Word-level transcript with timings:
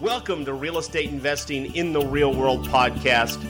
Welcome 0.00 0.44
to 0.44 0.52
Real 0.52 0.78
Estate 0.78 1.10
Investing 1.10 1.74
in 1.74 1.92
the 1.92 2.00
Real 2.00 2.32
World 2.32 2.64
podcast. 2.68 3.42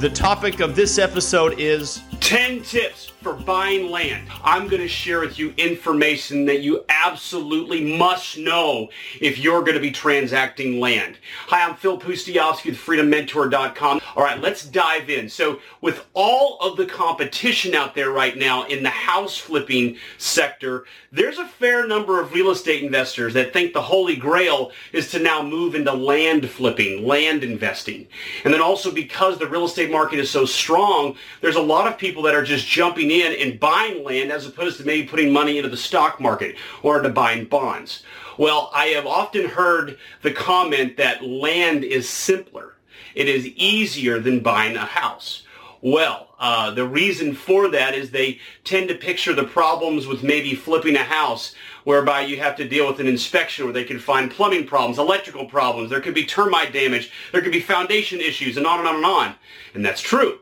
The 0.00 0.10
topic 0.10 0.58
of 0.58 0.74
this 0.74 0.98
episode 0.98 1.54
is 1.56 2.02
10 2.24 2.62
tips 2.62 3.12
for 3.20 3.34
buying 3.34 3.90
land. 3.90 4.26
I'm 4.42 4.66
going 4.68 4.80
to 4.80 4.88
share 4.88 5.20
with 5.20 5.38
you 5.38 5.52
information 5.58 6.46
that 6.46 6.62
you 6.62 6.82
absolutely 6.88 7.98
must 7.98 8.38
know 8.38 8.88
if 9.20 9.38
you're 9.38 9.60
going 9.60 9.74
to 9.74 9.80
be 9.80 9.90
transacting 9.90 10.80
land. 10.80 11.18
Hi, 11.48 11.66
I'm 11.66 11.74
Phil 11.74 11.98
Pustejovsky 11.98 12.66
with 12.66 12.78
freedommentor.com. 12.78 14.00
All 14.16 14.22
right, 14.22 14.40
let's 14.40 14.64
dive 14.64 15.10
in. 15.10 15.28
So 15.28 15.60
with 15.82 16.06
all 16.14 16.58
of 16.60 16.78
the 16.78 16.86
competition 16.86 17.74
out 17.74 17.94
there 17.94 18.10
right 18.10 18.38
now 18.38 18.64
in 18.68 18.82
the 18.82 18.90
house 18.90 19.36
flipping 19.36 19.98
sector, 20.16 20.86
there's 21.12 21.38
a 21.38 21.46
fair 21.46 21.86
number 21.86 22.20
of 22.20 22.32
real 22.32 22.50
estate 22.50 22.82
investors 22.82 23.34
that 23.34 23.52
think 23.52 23.72
the 23.72 23.82
holy 23.82 24.16
grail 24.16 24.72
is 24.92 25.10
to 25.10 25.18
now 25.18 25.42
move 25.42 25.74
into 25.74 25.92
land 25.92 26.48
flipping, 26.48 27.06
land 27.06 27.44
investing. 27.44 28.06
And 28.44 28.52
then 28.52 28.62
also 28.62 28.90
because 28.90 29.38
the 29.38 29.48
real 29.48 29.64
estate 29.64 29.90
market 29.90 30.18
is 30.18 30.30
so 30.30 30.44
strong, 30.44 31.16
there's 31.40 31.56
a 31.56 31.62
lot 31.62 31.86
of 31.86 31.98
people 31.98 32.13
that 32.22 32.34
are 32.34 32.44
just 32.44 32.66
jumping 32.66 33.10
in 33.10 33.32
and 33.32 33.60
buying 33.60 34.04
land 34.04 34.32
as 34.32 34.46
opposed 34.46 34.78
to 34.78 34.84
maybe 34.84 35.06
putting 35.06 35.32
money 35.32 35.58
into 35.58 35.68
the 35.68 35.76
stock 35.76 36.20
market 36.20 36.56
or 36.82 36.96
into 36.96 37.10
buying 37.10 37.44
bonds. 37.44 38.02
Well, 38.38 38.70
I 38.74 38.86
have 38.86 39.06
often 39.06 39.48
heard 39.48 39.98
the 40.22 40.32
comment 40.32 40.96
that 40.96 41.24
land 41.24 41.84
is 41.84 42.08
simpler. 42.08 42.74
It 43.14 43.28
is 43.28 43.46
easier 43.46 44.18
than 44.18 44.40
buying 44.40 44.76
a 44.76 44.80
house. 44.80 45.44
Well, 45.80 46.34
uh, 46.38 46.70
the 46.70 46.86
reason 46.86 47.34
for 47.34 47.68
that 47.68 47.94
is 47.94 48.10
they 48.10 48.40
tend 48.64 48.88
to 48.88 48.94
picture 48.94 49.34
the 49.34 49.44
problems 49.44 50.06
with 50.06 50.22
maybe 50.22 50.54
flipping 50.54 50.96
a 50.96 51.04
house 51.04 51.54
whereby 51.84 52.22
you 52.22 52.38
have 52.38 52.56
to 52.56 52.68
deal 52.68 52.86
with 52.86 53.00
an 53.00 53.06
inspection 53.06 53.66
where 53.66 53.74
they 53.74 53.84
can 53.84 53.98
find 53.98 54.30
plumbing 54.30 54.66
problems, 54.66 54.98
electrical 54.98 55.44
problems, 55.44 55.90
there 55.90 56.00
could 56.00 56.14
be 56.14 56.24
termite 56.24 56.72
damage, 56.72 57.12
there 57.32 57.42
could 57.42 57.52
be 57.52 57.60
foundation 57.60 58.20
issues, 58.20 58.56
and 58.56 58.66
on 58.66 58.78
and 58.78 58.88
on 58.88 58.96
and 58.96 59.04
on. 59.04 59.34
And 59.74 59.84
that's 59.84 60.00
true. 60.00 60.40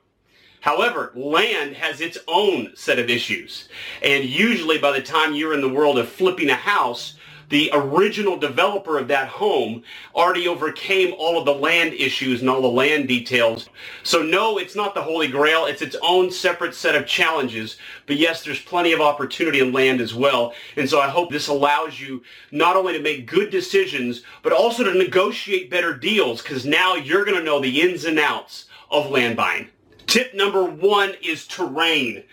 However, 0.63 1.11
land 1.17 1.75
has 1.75 2.01
its 2.01 2.19
own 2.29 2.71
set 2.77 3.01
of 3.01 3.11
issues. 3.11 3.69
And 4.01 4.25
usually 4.25 4.79
by 4.79 4.93
the 4.93 5.03
time 5.03 5.35
you're 5.35 5.55
in 5.55 5.61
the 5.61 5.69
world 5.69 5.99
of 5.99 6.09
flipping 6.09 6.51
a 6.51 6.55
house, 6.55 7.17
the 7.49 7.69
original 7.73 8.37
developer 8.37 8.97
of 8.97 9.09
that 9.09 9.27
home 9.27 9.83
already 10.15 10.47
overcame 10.47 11.15
all 11.19 11.37
of 11.37 11.47
the 11.47 11.53
land 11.53 11.95
issues 11.95 12.41
and 12.41 12.49
all 12.49 12.63
the 12.63 12.69
land 12.69 13.09
details. 13.09 13.69
So 14.05 14.23
no, 14.23 14.57
it's 14.57 14.77
not 14.77 14.95
the 14.95 15.03
Holy 15.03 15.27
Grail. 15.27 15.67
It's 15.67 15.83
its 15.83 15.97
own 16.01 16.31
separate 16.31 16.77
set 16.77 16.95
of 16.95 17.09
challenges. 17.09 17.77
But 18.07 18.17
yes, 18.17 18.45
there's 18.45 18.63
plenty 18.63 18.93
of 18.93 19.01
opportunity 19.01 19.59
in 19.59 19.73
land 19.73 20.01
as 20.01 20.15
well. 20.15 20.55
And 20.77 20.89
so 20.89 21.01
I 21.01 21.09
hope 21.09 21.33
this 21.33 21.49
allows 21.49 21.99
you 21.99 22.23
not 22.53 22.77
only 22.77 22.93
to 22.93 23.03
make 23.03 23.27
good 23.27 23.51
decisions, 23.51 24.23
but 24.45 24.53
also 24.53 24.85
to 24.85 24.95
negotiate 24.95 25.71
better 25.71 25.93
deals 25.93 26.41
because 26.41 26.65
now 26.65 26.95
you're 26.95 27.25
going 27.25 27.37
to 27.37 27.45
know 27.45 27.61
the 27.61 27.81
ins 27.81 28.05
and 28.05 28.21
outs 28.21 28.67
of 28.93 29.11
land 29.11 29.37
buying. 29.37 29.69
Tip 30.13 30.35
number 30.35 30.63
one 30.63 31.15
is 31.23 31.47
terrain. 31.47 32.25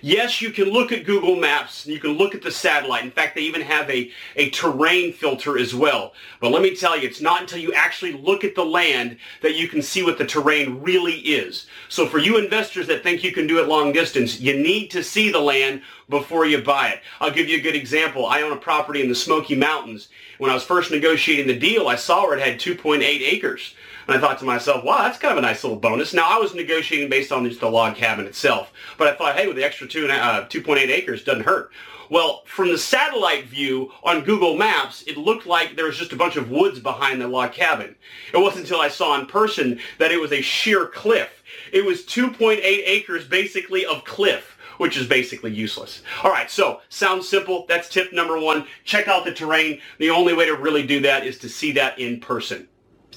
Yes, 0.00 0.40
you 0.40 0.50
can 0.50 0.70
look 0.70 0.90
at 0.90 1.04
Google 1.04 1.36
Maps 1.36 1.86
you 1.86 2.00
can 2.00 2.12
look 2.12 2.34
at 2.34 2.40
the 2.40 2.50
satellite. 2.50 3.04
In 3.04 3.10
fact, 3.10 3.34
they 3.34 3.42
even 3.42 3.60
have 3.60 3.90
a, 3.90 4.10
a 4.36 4.48
terrain 4.48 5.12
filter 5.12 5.58
as 5.58 5.74
well. 5.74 6.14
But 6.40 6.50
let 6.50 6.62
me 6.62 6.74
tell 6.74 6.96
you, 6.98 7.06
it's 7.06 7.20
not 7.20 7.42
until 7.42 7.58
you 7.58 7.74
actually 7.74 8.14
look 8.14 8.42
at 8.42 8.54
the 8.54 8.64
land 8.64 9.18
that 9.42 9.54
you 9.54 9.68
can 9.68 9.82
see 9.82 10.02
what 10.02 10.16
the 10.16 10.24
terrain 10.24 10.80
really 10.80 11.18
is. 11.18 11.66
So 11.90 12.06
for 12.06 12.16
you 12.16 12.38
investors 12.38 12.86
that 12.86 13.02
think 13.02 13.22
you 13.22 13.32
can 13.32 13.46
do 13.46 13.60
it 13.60 13.68
long 13.68 13.92
distance, 13.92 14.40
you 14.40 14.56
need 14.56 14.90
to 14.92 15.04
see 15.04 15.30
the 15.30 15.38
land 15.38 15.82
before 16.08 16.46
you 16.46 16.62
buy 16.62 16.88
it. 16.88 17.02
I'll 17.20 17.30
give 17.30 17.50
you 17.50 17.58
a 17.58 17.62
good 17.62 17.76
example. 17.76 18.24
I 18.24 18.40
own 18.40 18.52
a 18.52 18.56
property 18.56 19.02
in 19.02 19.10
the 19.10 19.14
Smoky 19.14 19.56
Mountains. 19.56 20.08
When 20.38 20.50
I 20.50 20.54
was 20.54 20.64
first 20.64 20.90
negotiating 20.90 21.48
the 21.48 21.58
deal, 21.58 21.86
I 21.86 21.96
saw 21.96 22.22
where 22.22 22.38
it 22.38 22.42
had 22.42 22.58
2.8 22.58 23.02
acres. 23.02 23.74
And 24.06 24.16
I 24.16 24.20
thought 24.20 24.38
to 24.38 24.44
myself, 24.44 24.84
wow, 24.84 24.98
that's 24.98 25.18
kind 25.18 25.32
of 25.32 25.38
a 25.38 25.46
nice 25.46 25.64
little 25.64 25.78
bonus. 25.78 26.14
Now, 26.14 26.28
I 26.28 26.38
was 26.38 26.54
negotiating 26.54 27.10
based 27.10 27.32
on 27.32 27.48
just 27.48 27.60
the 27.60 27.70
log 27.70 27.96
cabin 27.96 28.26
itself. 28.26 28.72
But 28.98 29.08
I 29.08 29.14
thought, 29.14 29.36
hey, 29.36 29.46
with 29.46 29.56
the 29.56 29.64
extra 29.64 29.88
two, 29.88 30.06
uh, 30.06 30.46
2.8 30.46 30.88
acres, 30.88 31.24
doesn't 31.24 31.44
hurt. 31.44 31.70
Well, 32.08 32.42
from 32.46 32.68
the 32.68 32.78
satellite 32.78 33.46
view 33.46 33.92
on 34.04 34.22
Google 34.22 34.56
Maps, 34.56 35.02
it 35.08 35.16
looked 35.16 35.44
like 35.44 35.74
there 35.74 35.86
was 35.86 35.96
just 35.96 36.12
a 36.12 36.16
bunch 36.16 36.36
of 36.36 36.50
woods 36.50 36.78
behind 36.78 37.20
the 37.20 37.26
log 37.26 37.52
cabin. 37.52 37.96
It 38.32 38.38
wasn't 38.38 38.64
until 38.64 38.80
I 38.80 38.88
saw 38.88 39.18
in 39.18 39.26
person 39.26 39.80
that 39.98 40.12
it 40.12 40.20
was 40.20 40.30
a 40.30 40.40
sheer 40.40 40.86
cliff. 40.86 41.42
It 41.72 41.84
was 41.84 42.04
2.8 42.04 42.60
acres 42.62 43.26
basically 43.26 43.84
of 43.86 44.04
cliff 44.04 44.52
which 44.78 44.98
is 44.98 45.06
basically 45.06 45.50
useless. 45.50 46.02
All 46.22 46.30
right, 46.30 46.50
so 46.50 46.82
sounds 46.90 47.26
simple. 47.26 47.64
That's 47.66 47.88
tip 47.88 48.12
number 48.12 48.38
one. 48.38 48.66
Check 48.84 49.08
out 49.08 49.24
the 49.24 49.32
terrain. 49.32 49.80
The 49.98 50.10
only 50.10 50.34
way 50.34 50.44
to 50.44 50.54
really 50.54 50.86
do 50.86 51.00
that 51.00 51.26
is 51.26 51.38
to 51.38 51.48
see 51.48 51.72
that 51.72 51.98
in 51.98 52.20
person. 52.20 52.68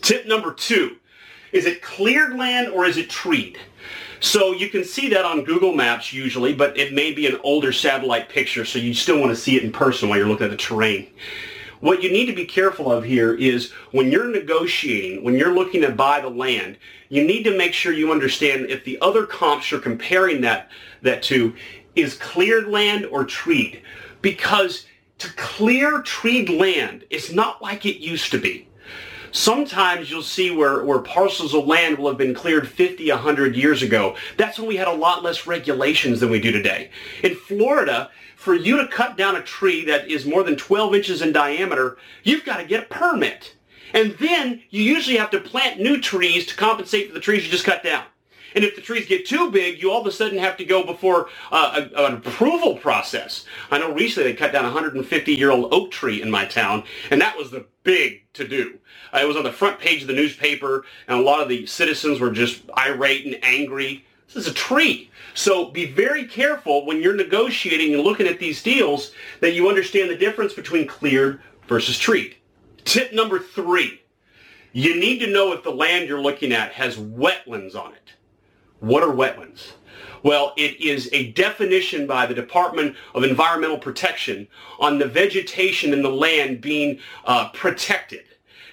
Tip 0.02 0.28
number 0.28 0.54
two, 0.54 0.98
is 1.52 1.66
it 1.66 1.82
cleared 1.82 2.36
land 2.36 2.70
or 2.70 2.86
is 2.86 2.98
it 2.98 3.10
treed? 3.10 3.58
So 4.20 4.52
you 4.52 4.70
can 4.70 4.84
see 4.84 5.10
that 5.10 5.26
on 5.26 5.46
Google 5.46 5.74
Maps 5.74 6.12
usually, 6.12 6.54
but 6.54 6.78
it 6.78 6.94
may 6.94 7.14
be 7.14 7.26
an 7.28 7.40
older 7.44 7.72
satellite 7.72 8.30
picture, 8.30 8.66
so 8.66 8.78
you 8.78 8.94
still 8.94 9.20
want 9.20 9.32
to 9.32 9.36
see 9.36 9.56
it 9.56 9.64
in 9.64 9.72
person 9.72 10.10
while 10.10 10.18
you're 10.18 10.28
looking 10.28 10.46
at 10.46 10.52
the 10.52 10.58
terrain. 10.58 11.08
What 11.80 12.04
you 12.04 12.12
need 12.12 12.26
to 12.26 12.36
be 12.36 12.44
careful 12.44 12.92
of 12.92 13.06
here 13.06 13.34
is 13.34 13.72
when 13.92 14.12
you're 14.12 14.28
negotiating, 14.28 15.24
when 15.24 15.36
you're 15.36 15.56
looking 15.56 15.82
to 15.82 15.92
buy 15.92 16.20
the 16.20 16.30
land, 16.30 16.78
you 17.08 17.24
need 17.24 17.44
to 17.44 17.58
make 17.58 17.74
sure 17.74 17.94
you 17.94 18.12
understand 18.12 18.66
if 18.70 18.84
the 18.84 19.00
other 19.02 19.26
comps 19.26 19.72
you're 19.72 19.80
comparing 19.80 20.42
that, 20.42 20.70
that 21.02 21.24
to 21.24 21.56
is 21.96 22.18
cleared 22.18 22.68
land 22.68 23.06
or 23.06 23.24
treed. 23.24 23.82
Because 24.22 24.86
to 25.20 25.34
clear 25.36 26.02
treed 26.02 26.50
land, 26.50 27.06
it's 27.10 27.32
not 27.32 27.62
like 27.62 27.86
it 27.86 28.02
used 28.02 28.32
to 28.32 28.38
be. 28.38 28.69
Sometimes 29.32 30.10
you'll 30.10 30.22
see 30.22 30.52
where, 30.52 30.84
where 30.84 31.00
parcels 31.00 31.54
of 31.54 31.66
land 31.66 31.98
will 31.98 32.10
have 32.10 32.18
been 32.18 32.34
cleared 32.34 32.68
50, 32.68 33.10
100 33.10 33.56
years 33.56 33.82
ago. 33.82 34.16
That's 34.38 34.58
when 34.58 34.68
we 34.68 34.78
had 34.78 34.88
a 34.88 34.94
lot 34.94 35.24
less 35.24 35.48
regulations 35.48 36.20
than 36.20 36.30
we 36.30 36.40
do 36.40 36.52
today. 36.52 36.90
In 37.24 37.36
Florida, 37.36 38.10
for 38.36 38.56
you 38.56 38.78
to 38.78 38.88
cut 38.88 39.18
down 39.18 39.36
a 39.36 39.44
tree 39.44 39.86
that 39.86 40.10
is 40.10 40.26
more 40.26 40.44
than 40.44 40.56
12 40.56 40.96
inches 40.96 41.22
in 41.22 41.32
diameter, 41.32 41.98
you've 42.24 42.46
got 42.46 42.58
to 42.58 42.66
get 42.66 42.84
a 42.84 42.88
permit. 42.88 43.56
And 43.94 44.14
then 44.20 44.62
you 44.70 44.84
usually 44.84 45.18
have 45.18 45.32
to 45.32 45.40
plant 45.40 45.80
new 45.80 46.00
trees 46.00 46.46
to 46.48 46.56
compensate 46.56 47.08
for 47.08 47.14
the 47.14 47.20
trees 47.20 47.44
you 47.44 47.52
just 47.52 47.66
cut 47.66 47.84
down. 47.84 48.04
And 48.56 48.64
if 48.64 48.76
the 48.76 48.82
trees 48.82 49.08
get 49.08 49.26
too 49.26 49.52
big, 49.52 49.82
you 49.82 49.92
all 49.92 50.02
of 50.02 50.08
a 50.08 50.12
sudden 50.12 50.38
have 50.38 50.58
to 50.58 50.66
go 50.66 50.84
before 50.84 51.30
uh, 51.52 51.88
a, 51.96 52.06
an 52.06 52.14
approval 52.16 52.76
process. 52.76 53.46
I 53.72 53.80
know 53.80 53.94
recently 53.94 54.32
they 54.32 54.38
cut 54.38 54.52
down 54.52 54.66
a 54.66 54.72
150-year-old 54.72 55.74
oak 55.74 55.92
tree 55.92 56.22
in 56.22 56.32
my 56.32 56.46
town, 56.46 56.84
and 57.12 57.22
that 57.22 57.38
was 57.38 57.52
the 57.52 57.66
big 57.84 58.24
to 58.34 58.48
do. 58.48 58.80
Uh, 59.14 59.20
it 59.20 59.28
was 59.28 59.38
on 59.38 59.44
the 59.44 59.52
front 59.52 59.80
page 59.80 60.02
of 60.02 60.08
the 60.08 60.14
newspaper, 60.14 60.86
and 61.08 61.20
a 61.20 61.24
lot 61.24 61.42
of 61.42 61.50
the 61.50 61.66
citizens 61.66 62.20
were 62.20 62.32
just 62.32 62.64
irate 62.78 63.26
and 63.26 63.38
angry. 63.44 64.06
This 64.28 64.46
is 64.46 64.48
a 64.48 64.54
tree. 64.54 65.10
So 65.34 65.72
be 65.72 65.86
very 65.86 66.26
careful 66.26 66.86
when 66.86 67.02
you're 67.02 67.16
negotiating 67.16 67.94
and 67.94 68.04
looking 68.04 68.28
at 68.28 68.40
these 68.40 68.62
deals 68.62 69.12
that 69.42 69.54
you 69.54 69.70
understand 69.70 70.10
the 70.10 70.16
difference 70.16 70.54
between 70.54 70.88
cleared 70.88 71.42
versus 71.68 71.98
treed. 71.98 72.36
Tip 72.86 73.14
number 73.14 73.40
three, 73.40 74.02
you 74.74 75.00
need 75.00 75.20
to 75.20 75.28
know 75.28 75.52
if 75.54 75.64
the 75.64 75.72
land 75.72 76.08
you're 76.08 76.22
looking 76.22 76.52
at 76.52 76.74
has 76.74 76.98
wetlands 76.98 77.76
on 77.76 77.94
it. 77.94 78.14
What 78.80 79.04
are 79.04 79.14
wetlands? 79.14 79.74
Well, 80.24 80.54
it 80.58 80.80
is 80.82 81.10
a 81.14 81.32
definition 81.32 82.08
by 82.08 82.26
the 82.26 82.34
Department 82.34 82.96
of 83.14 83.24
Environmental 83.24 83.78
Protection 83.78 84.48
on 84.80 85.00
the 85.00 85.06
vegetation 85.06 85.94
and 85.94 86.04
the 86.04 86.10
land 86.10 86.62
being 86.62 87.00
uh, 87.26 87.50
protected. 87.50 88.26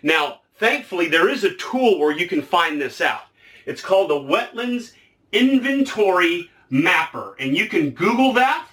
Now, 0.03 0.41
thankfully, 0.59 1.09
there 1.09 1.29
is 1.29 1.45
a 1.45 1.55
tool 1.55 1.99
where 1.99 2.17
you 2.17 2.27
can 2.27 2.43
find 2.43 2.81
this 2.81 3.01
out. 3.01 3.23
It's 3.65 3.83
called 3.83 4.11
the 4.11 4.15
Wetlands 4.15 4.93
Inventory 5.33 6.51
Mapper, 6.71 7.37
and 7.39 7.57
you 7.57 7.67
can 7.69 7.91
Google 7.91 8.33
that 8.35 8.67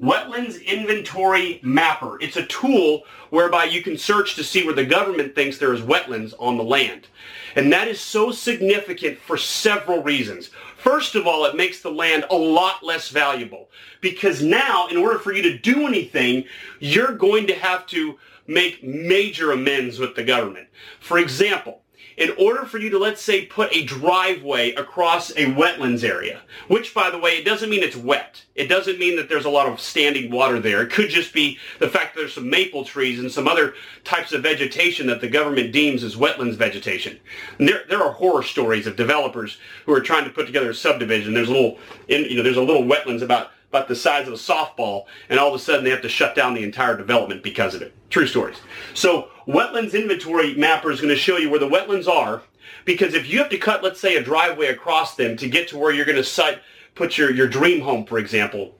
Wetlands 0.00 0.64
Inventory 0.64 1.58
Mapper. 1.62 2.20
It's 2.20 2.36
a 2.36 2.46
tool 2.46 3.02
whereby 3.30 3.64
you 3.64 3.82
can 3.82 3.98
search 3.98 4.36
to 4.36 4.44
see 4.44 4.64
where 4.64 4.74
the 4.74 4.84
government 4.84 5.34
thinks 5.34 5.58
there 5.58 5.74
is 5.74 5.80
wetlands 5.80 6.34
on 6.38 6.56
the 6.56 6.62
land. 6.62 7.08
And 7.56 7.72
that 7.72 7.88
is 7.88 8.00
so 8.00 8.30
significant 8.30 9.18
for 9.18 9.36
several 9.36 10.02
reasons. 10.02 10.50
First 10.76 11.16
of 11.16 11.26
all, 11.26 11.44
it 11.46 11.56
makes 11.56 11.82
the 11.82 11.90
land 11.90 12.24
a 12.30 12.36
lot 12.36 12.84
less 12.84 13.08
valuable 13.08 13.68
because 14.00 14.42
now, 14.42 14.86
in 14.86 14.96
order 14.96 15.18
for 15.18 15.32
you 15.32 15.42
to 15.42 15.58
do 15.58 15.86
anything, 15.86 16.44
you're 16.78 17.16
going 17.16 17.48
to 17.48 17.54
have 17.54 17.84
to 17.88 18.18
make 18.46 18.84
major 18.84 19.50
amends 19.50 19.98
with 19.98 20.14
the 20.14 20.22
government. 20.22 20.68
For 21.00 21.18
example, 21.18 21.82
in 22.18 22.34
order 22.36 22.66
for 22.66 22.78
you 22.78 22.90
to, 22.90 22.98
let's 22.98 23.22
say, 23.22 23.46
put 23.46 23.74
a 23.74 23.84
driveway 23.84 24.72
across 24.72 25.30
a 25.30 25.46
wetlands 25.54 26.02
area, 26.02 26.42
which, 26.66 26.92
by 26.92 27.10
the 27.10 27.18
way, 27.18 27.38
it 27.38 27.44
doesn't 27.44 27.70
mean 27.70 27.84
it's 27.84 27.96
wet. 27.96 28.42
It 28.56 28.66
doesn't 28.66 28.98
mean 28.98 29.14
that 29.16 29.28
there's 29.28 29.44
a 29.44 29.50
lot 29.50 29.68
of 29.68 29.80
standing 29.80 30.32
water 30.32 30.58
there. 30.58 30.82
It 30.82 30.90
could 30.90 31.10
just 31.10 31.32
be 31.32 31.58
the 31.78 31.88
fact 31.88 32.14
that 32.14 32.22
there's 32.22 32.34
some 32.34 32.50
maple 32.50 32.84
trees 32.84 33.20
and 33.20 33.30
some 33.30 33.46
other 33.46 33.74
types 34.02 34.32
of 34.32 34.42
vegetation 34.42 35.06
that 35.06 35.20
the 35.20 35.28
government 35.28 35.72
deems 35.72 36.02
as 36.02 36.16
wetlands 36.16 36.56
vegetation. 36.56 37.20
And 37.60 37.68
there, 37.68 37.84
there 37.88 38.02
are 38.02 38.12
horror 38.12 38.42
stories 38.42 38.88
of 38.88 38.96
developers 38.96 39.58
who 39.86 39.92
are 39.92 40.00
trying 40.00 40.24
to 40.24 40.30
put 40.30 40.46
together 40.46 40.70
a 40.70 40.74
subdivision. 40.74 41.34
There's 41.34 41.50
a 41.50 41.52
little, 41.52 41.78
you 42.08 42.36
know, 42.36 42.42
there's 42.42 42.56
a 42.56 42.62
little 42.62 42.82
wetlands 42.82 43.22
about 43.22 43.52
about 43.70 43.88
the 43.88 43.96
size 43.96 44.26
of 44.26 44.32
a 44.32 44.36
softball, 44.36 45.04
and 45.28 45.38
all 45.38 45.48
of 45.48 45.54
a 45.54 45.58
sudden 45.58 45.84
they 45.84 45.90
have 45.90 46.02
to 46.02 46.08
shut 46.08 46.34
down 46.34 46.54
the 46.54 46.62
entire 46.62 46.96
development 46.96 47.42
because 47.42 47.74
of 47.74 47.82
it. 47.82 47.94
True 48.10 48.26
stories. 48.26 48.56
So 48.94 49.28
wetlands 49.46 49.92
inventory 49.92 50.54
mapper 50.54 50.90
is 50.90 51.00
going 51.00 51.14
to 51.14 51.20
show 51.20 51.36
you 51.36 51.50
where 51.50 51.60
the 51.60 51.68
wetlands 51.68 52.08
are, 52.08 52.42
because 52.84 53.14
if 53.14 53.28
you 53.28 53.38
have 53.38 53.50
to 53.50 53.58
cut, 53.58 53.82
let's 53.82 54.00
say, 54.00 54.16
a 54.16 54.22
driveway 54.22 54.68
across 54.68 55.14
them 55.16 55.36
to 55.36 55.48
get 55.48 55.68
to 55.68 55.78
where 55.78 55.92
you're 55.92 56.06
going 56.06 56.16
to 56.16 56.24
site, 56.24 56.60
put 56.94 57.18
your, 57.18 57.30
your 57.30 57.46
dream 57.46 57.80
home, 57.80 58.06
for 58.06 58.18
example, 58.18 58.74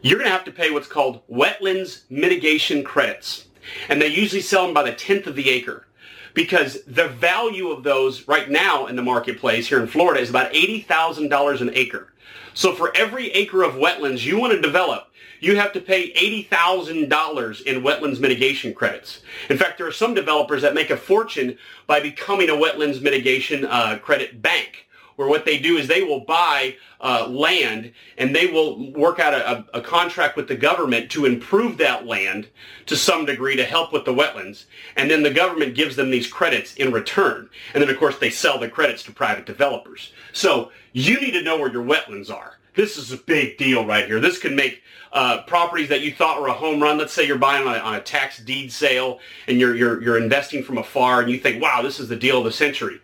you're 0.00 0.18
going 0.18 0.28
to 0.28 0.36
have 0.36 0.44
to 0.44 0.50
pay 0.50 0.70
what's 0.70 0.88
called 0.88 1.26
wetlands 1.28 2.02
mitigation 2.10 2.82
credits. 2.84 3.46
And 3.88 4.00
they 4.00 4.08
usually 4.08 4.42
sell 4.42 4.64
them 4.64 4.74
by 4.74 4.82
the 4.82 4.92
tenth 4.92 5.26
of 5.26 5.36
the 5.36 5.48
acre 5.50 5.86
because 6.34 6.82
the 6.86 7.08
value 7.08 7.70
of 7.70 7.84
those 7.84 8.26
right 8.28 8.50
now 8.50 8.86
in 8.86 8.96
the 8.96 9.02
marketplace 9.02 9.68
here 9.68 9.80
in 9.80 9.86
Florida 9.86 10.20
is 10.20 10.28
about 10.30 10.52
$80,000 10.52 11.60
an 11.60 11.70
acre. 11.74 12.12
So 12.54 12.72
for 12.72 12.96
every 12.96 13.30
acre 13.32 13.64
of 13.64 13.74
wetlands 13.74 14.24
you 14.24 14.38
want 14.38 14.52
to 14.52 14.60
develop, 14.60 15.08
you 15.40 15.56
have 15.56 15.72
to 15.72 15.80
pay 15.80 16.12
$80,000 16.48 17.62
in 17.62 17.82
wetlands 17.82 18.20
mitigation 18.20 18.72
credits. 18.72 19.20
In 19.50 19.58
fact, 19.58 19.76
there 19.76 19.86
are 19.86 19.92
some 19.92 20.14
developers 20.14 20.62
that 20.62 20.72
make 20.72 20.90
a 20.90 20.96
fortune 20.96 21.58
by 21.86 22.00
becoming 22.00 22.48
a 22.48 22.54
wetlands 22.54 23.02
mitigation 23.02 23.64
uh, 23.66 23.98
credit 24.00 24.40
bank 24.40 24.86
where 25.16 25.28
what 25.28 25.44
they 25.44 25.58
do 25.58 25.76
is 25.76 25.86
they 25.86 26.02
will 26.02 26.20
buy 26.20 26.76
uh, 27.00 27.26
land 27.28 27.92
and 28.18 28.34
they 28.34 28.46
will 28.46 28.92
work 28.92 29.18
out 29.18 29.34
a, 29.34 29.64
a, 29.76 29.80
contract 29.80 30.36
with 30.36 30.48
the 30.48 30.56
government 30.56 31.10
to 31.10 31.26
improve 31.26 31.76
that 31.78 32.06
land 32.06 32.48
to 32.86 32.96
some 32.96 33.24
degree 33.24 33.56
to 33.56 33.64
help 33.64 33.92
with 33.92 34.04
the 34.04 34.14
wetlands. 34.14 34.64
And 34.96 35.10
then 35.10 35.22
the 35.22 35.30
government 35.30 35.74
gives 35.74 35.96
them 35.96 36.10
these 36.10 36.26
credits 36.26 36.74
in 36.74 36.92
return. 36.92 37.50
And 37.74 37.82
then, 37.82 37.90
of 37.90 37.98
course, 37.98 38.18
they 38.18 38.30
sell 38.30 38.58
the 38.58 38.68
credits 38.68 39.02
to 39.04 39.12
private 39.12 39.46
developers. 39.46 40.12
So 40.32 40.72
you 40.92 41.20
need 41.20 41.32
to 41.32 41.42
know 41.42 41.58
where 41.58 41.70
your 41.70 41.84
wetlands 41.84 42.30
are. 42.30 42.58
This 42.74 42.96
is 42.96 43.12
a 43.12 43.16
big 43.16 43.56
deal 43.56 43.86
right 43.86 44.06
here. 44.06 44.18
This 44.18 44.38
can 44.38 44.56
make 44.56 44.82
uh, 45.12 45.42
properties 45.42 45.90
that 45.90 46.00
you 46.00 46.12
thought 46.12 46.40
were 46.40 46.48
a 46.48 46.52
home 46.52 46.82
run. 46.82 46.98
Let's 46.98 47.12
say 47.12 47.24
you're 47.24 47.38
buying 47.38 47.68
on 47.68 47.74
a, 47.76 47.78
on 47.78 47.94
a 47.94 48.00
tax 48.00 48.38
deed 48.38 48.72
sale 48.72 49.20
and 49.46 49.60
you're, 49.60 49.76
you're, 49.76 50.02
you're 50.02 50.18
investing 50.18 50.64
from 50.64 50.78
afar 50.78 51.20
and 51.20 51.30
you 51.30 51.38
think, 51.38 51.62
wow, 51.62 51.82
this 51.82 52.00
is 52.00 52.08
the 52.08 52.16
deal 52.16 52.38
of 52.38 52.44
the 52.44 52.52
century 52.52 53.00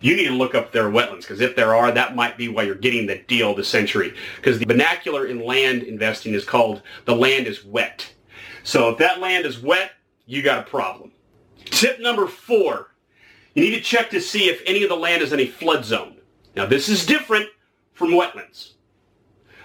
you 0.00 0.16
need 0.16 0.28
to 0.28 0.34
look 0.34 0.54
up 0.54 0.72
their 0.72 0.90
wetlands 0.90 1.22
because 1.22 1.40
if 1.40 1.54
there 1.54 1.74
are, 1.74 1.92
that 1.92 2.16
might 2.16 2.38
be 2.38 2.48
why 2.48 2.62
you're 2.62 2.74
getting 2.74 3.06
the 3.06 3.18
deal 3.18 3.50
of 3.50 3.56
the 3.56 3.64
century. 3.64 4.14
Because 4.36 4.58
the 4.58 4.64
vernacular 4.64 5.26
in 5.26 5.44
land 5.44 5.82
investing 5.82 6.34
is 6.34 6.44
called 6.44 6.82
the 7.04 7.14
land 7.14 7.46
is 7.46 7.64
wet. 7.64 8.12
So 8.62 8.90
if 8.90 8.98
that 8.98 9.20
land 9.20 9.46
is 9.46 9.60
wet, 9.60 9.92
you 10.26 10.42
got 10.42 10.66
a 10.66 10.70
problem. 10.70 11.12
Tip 11.66 12.00
number 12.00 12.26
four, 12.26 12.94
you 13.54 13.62
need 13.62 13.74
to 13.74 13.80
check 13.80 14.10
to 14.10 14.20
see 14.20 14.48
if 14.48 14.62
any 14.66 14.82
of 14.82 14.88
the 14.88 14.96
land 14.96 15.22
is 15.22 15.32
in 15.32 15.40
a 15.40 15.46
flood 15.46 15.84
zone. 15.84 16.16
Now 16.56 16.66
this 16.66 16.88
is 16.88 17.04
different 17.04 17.48
from 17.92 18.10
wetlands. 18.10 18.72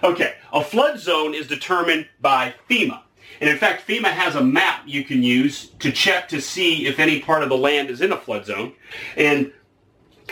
Okay, 0.02 0.34
a 0.52 0.62
flood 0.62 0.98
zone 0.98 1.34
is 1.34 1.46
determined 1.46 2.06
by 2.20 2.54
FEMA. 2.68 3.00
And 3.40 3.50
in 3.50 3.56
fact, 3.56 3.86
FEMA 3.86 4.08
has 4.08 4.34
a 4.34 4.42
map 4.42 4.82
you 4.86 5.04
can 5.04 5.22
use 5.22 5.70
to 5.78 5.90
check 5.90 6.28
to 6.28 6.40
see 6.40 6.86
if 6.86 6.98
any 6.98 7.20
part 7.20 7.42
of 7.42 7.48
the 7.48 7.56
land 7.56 7.90
is 7.90 8.00
in 8.00 8.12
a 8.12 8.16
flood 8.16 8.46
zone. 8.46 8.74
And 9.16 9.52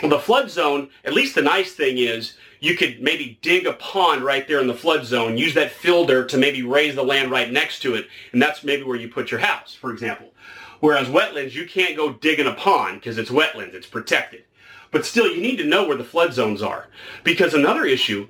the 0.01 0.19
flood 0.19 0.49
zone, 0.49 0.89
at 1.03 1.13
least 1.13 1.35
the 1.35 1.41
nice 1.41 1.73
thing 1.73 1.97
is 1.97 2.37
you 2.59 2.75
could 2.75 3.01
maybe 3.01 3.39
dig 3.41 3.65
a 3.65 3.73
pond 3.73 4.23
right 4.23 4.47
there 4.47 4.59
in 4.59 4.67
the 4.67 4.73
flood 4.73 5.05
zone, 5.05 5.37
use 5.37 5.53
that 5.53 5.71
filter 5.71 6.25
to 6.25 6.37
maybe 6.37 6.63
raise 6.63 6.95
the 6.95 7.03
land 7.03 7.31
right 7.31 7.51
next 7.51 7.79
to 7.81 7.95
it, 7.95 8.07
and 8.31 8.41
that's 8.41 8.63
maybe 8.63 8.83
where 8.83 8.97
you 8.97 9.07
put 9.07 9.31
your 9.31 9.39
house, 9.39 9.73
for 9.73 9.91
example. 9.91 10.31
Whereas 10.79 11.07
wetlands, 11.07 11.53
you 11.53 11.67
can't 11.67 11.95
go 11.95 12.13
dig 12.13 12.39
in 12.39 12.47
a 12.47 12.53
pond 12.53 12.99
because 12.99 13.17
it's 13.17 13.31
wetlands, 13.31 13.73
it's 13.73 13.87
protected. 13.87 14.43
But 14.91 15.05
still, 15.05 15.27
you 15.27 15.41
need 15.41 15.57
to 15.57 15.65
know 15.65 15.87
where 15.87 15.97
the 15.97 16.03
flood 16.03 16.33
zones 16.33 16.61
are. 16.61 16.87
Because 17.23 17.53
another 17.53 17.85
issue 17.85 18.27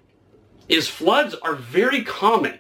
is 0.68 0.88
floods 0.88 1.36
are 1.36 1.56
very 1.56 2.04
common. 2.04 2.60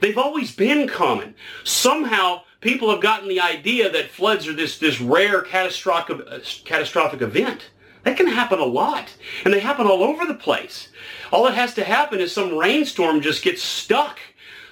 They've 0.00 0.18
always 0.18 0.54
been 0.54 0.88
common. 0.88 1.34
Somehow, 1.64 2.42
people 2.60 2.90
have 2.90 3.00
gotten 3.00 3.28
the 3.28 3.40
idea 3.40 3.90
that 3.90 4.10
floods 4.10 4.46
are 4.46 4.52
this, 4.52 4.78
this 4.78 5.00
rare 5.00 5.40
catastrophic, 5.42 6.20
uh, 6.28 6.38
catastrophic 6.64 7.22
event. 7.22 7.70
That 8.08 8.16
can 8.16 8.28
happen 8.28 8.58
a 8.58 8.64
lot. 8.64 9.12
And 9.44 9.52
they 9.52 9.60
happen 9.60 9.86
all 9.86 10.02
over 10.02 10.24
the 10.24 10.32
place. 10.32 10.88
All 11.30 11.44
that 11.44 11.52
has 11.52 11.74
to 11.74 11.84
happen 11.84 12.20
is 12.20 12.32
some 12.32 12.56
rainstorm 12.56 13.20
just 13.20 13.44
gets 13.44 13.62
stuck. 13.62 14.18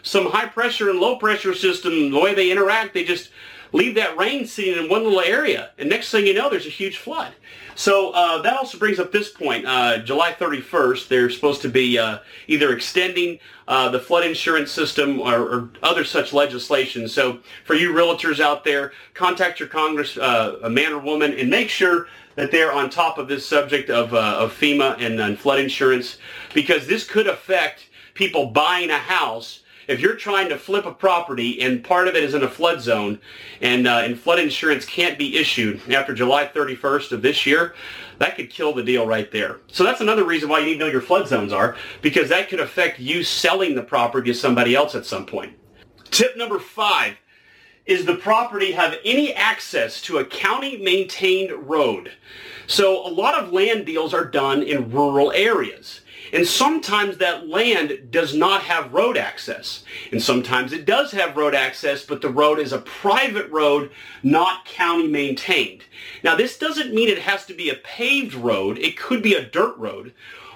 Some 0.03 0.31
high 0.31 0.47
pressure 0.47 0.88
and 0.88 0.99
low 0.99 1.17
pressure 1.17 1.53
system, 1.53 2.12
the 2.12 2.19
way 2.19 2.33
they 2.33 2.50
interact, 2.50 2.94
they 2.94 3.05
just 3.05 3.29
leave 3.76 3.94
that 3.94 4.17
rain 4.17 4.46
sitting 4.46 4.82
in 4.82 4.88
one 4.88 5.05
little 5.05 5.20
area. 5.20 5.70
And 5.78 5.88
next 5.88 6.11
thing 6.11 6.26
you 6.26 6.34
know, 6.34 6.49
there's 6.49 6.67
a 6.67 6.70
huge 6.70 6.96
flood. 6.96 7.32
So 7.75 8.11
uh, 8.12 8.40
that 8.40 8.56
also 8.56 8.78
brings 8.78 8.99
up 8.99 9.12
this 9.12 9.28
point. 9.28 9.67
Uh, 9.67 9.99
July 9.99 10.32
31st, 10.32 11.08
they're 11.08 11.28
supposed 11.28 11.61
to 11.62 11.69
be 11.69 11.99
uh, 11.99 12.20
either 12.49 12.75
extending 12.75 13.38
uh, 13.69 13.90
the 13.90 14.00
flood 14.00 14.25
insurance 14.25 14.70
system 14.70 15.20
or, 15.20 15.40
or, 15.40 15.70
other 15.82 16.05
such 16.05 16.32
legislation. 16.32 17.06
So 17.06 17.40
for 17.64 17.75
you 17.75 17.93
realtors 17.93 18.40
out 18.40 18.64
there, 18.64 18.93
contact 19.12 19.61
your 19.61 19.69
Congress, 19.69 20.17
uh, 20.17 20.58
a 20.62 20.70
man 20.70 20.93
or 20.93 20.99
woman, 20.99 21.34
and 21.34 21.50
make 21.50 21.69
sure 21.69 22.06
that 22.37 22.50
they're 22.50 22.72
on 22.72 22.88
top 22.88 23.19
of 23.19 23.29
this 23.29 23.46
subject 23.46 23.90
of, 23.90 24.14
uh, 24.14 24.38
of 24.38 24.52
FEMA 24.52 24.99
and, 25.00 25.20
and 25.20 25.38
flood 25.38 25.58
insurance 25.58 26.17
because 26.55 26.87
this 26.87 27.05
could 27.05 27.26
affect 27.26 27.88
people 28.14 28.46
buying 28.46 28.90
a 28.90 28.99
house 28.99 29.61
if 29.88 30.00
you're 30.00 30.17
trying 30.17 30.49
to 30.49 30.59
flip 30.59 30.87
a 30.87 30.93
property 30.93 31.61
and 31.62 31.85
part 31.85 32.09
of 32.09 32.15
it 32.15 32.25
is 32.25 32.35
in 32.35 32.43
a 32.43 32.49
flood 32.49 32.81
zone 32.81 33.21
and, 33.61 33.87
uh, 33.87 34.03
and 34.05 34.19
flood 34.19 34.38
insurance 34.38 34.85
can't 34.85 35.19
be 35.19 35.37
issued 35.37 35.81
after 35.93 36.15
July 36.15 36.47
31st 36.47 37.12
of 37.12 37.23
this 37.23 37.47
year, 37.47 37.75
that 38.19 38.37
could 38.37 38.50
kill 38.50 38.73
the 38.73 38.83
deal 38.83 39.06
right 39.06 39.31
there. 39.31 39.61
So 39.69 39.85
that's 39.85 40.00
another 40.00 40.25
reason 40.25 40.49
why 40.49 40.61
you 40.61 40.67
need 40.67 40.75
to 40.75 40.79
know 40.81 40.87
your 40.87 41.00
flood 41.00 41.29
zones 41.29 41.53
are 41.53 41.77
because 42.03 42.29
that 42.31 42.49
could 42.49 42.61
affect 42.61 42.99
you 42.99 43.23
selling 43.23 43.75
the 43.75 43.83
property 43.83 44.33
to 44.33 44.38
somebody 44.38 44.75
else 44.75 44.94
at 44.94 45.06
some 45.06 45.27
point. 45.27 45.56
Tip 46.11 46.37
number 46.37 46.59
five, 46.59 47.17
is 47.85 48.05
the 48.05 48.17
property 48.17 48.73
have 48.73 48.97
any 49.05 49.32
access 49.32 50.00
to 50.03 50.19
a 50.19 50.25
county 50.25 50.77
maintained 50.77 51.53
road? 51.69 52.12
So 52.67 53.06
a 53.06 53.11
lot 53.11 53.35
of 53.35 53.53
land 53.53 53.87
deals 53.87 54.12
are 54.12 54.25
done 54.25 54.62
in 54.62 54.91
rural 54.91 55.31
areas. 55.31 56.00
And 56.32 56.46
sometimes 56.46 57.19
that 57.19 57.49
land 57.49 58.08
does 58.11 58.34
not 58.34 58.62
have 58.62 58.93
road 58.93 59.17
access. 59.17 59.84
And 60.11 60.23
sometimes 60.23 60.73
it 60.73 60.84
does 60.84 61.12
have 61.12 61.37
road 61.37 61.55
access, 61.55 62.05
but 62.05 62.20
the 62.20 62.28
road 62.31 62.58
is 62.58 62.73
a 62.73 62.78
private 62.78 63.50
road, 63.50 63.90
not 64.23 64.64
county 64.64 65.06
maintained. 65.06 65.84
Now 66.23 66.34
this 66.37 66.58
doesn't 66.58 66.94
mean 66.94 67.08
it 67.08 67.20
has 67.20 67.46
to 67.46 67.55
be 67.55 67.70
a 67.70 67.75
paved 67.75 68.34
road. 68.34 68.78
It 68.78 68.99
could 68.99 69.23
be 69.23 69.34
a 69.34 69.44
dirt 69.44 69.76
road. 69.76 70.12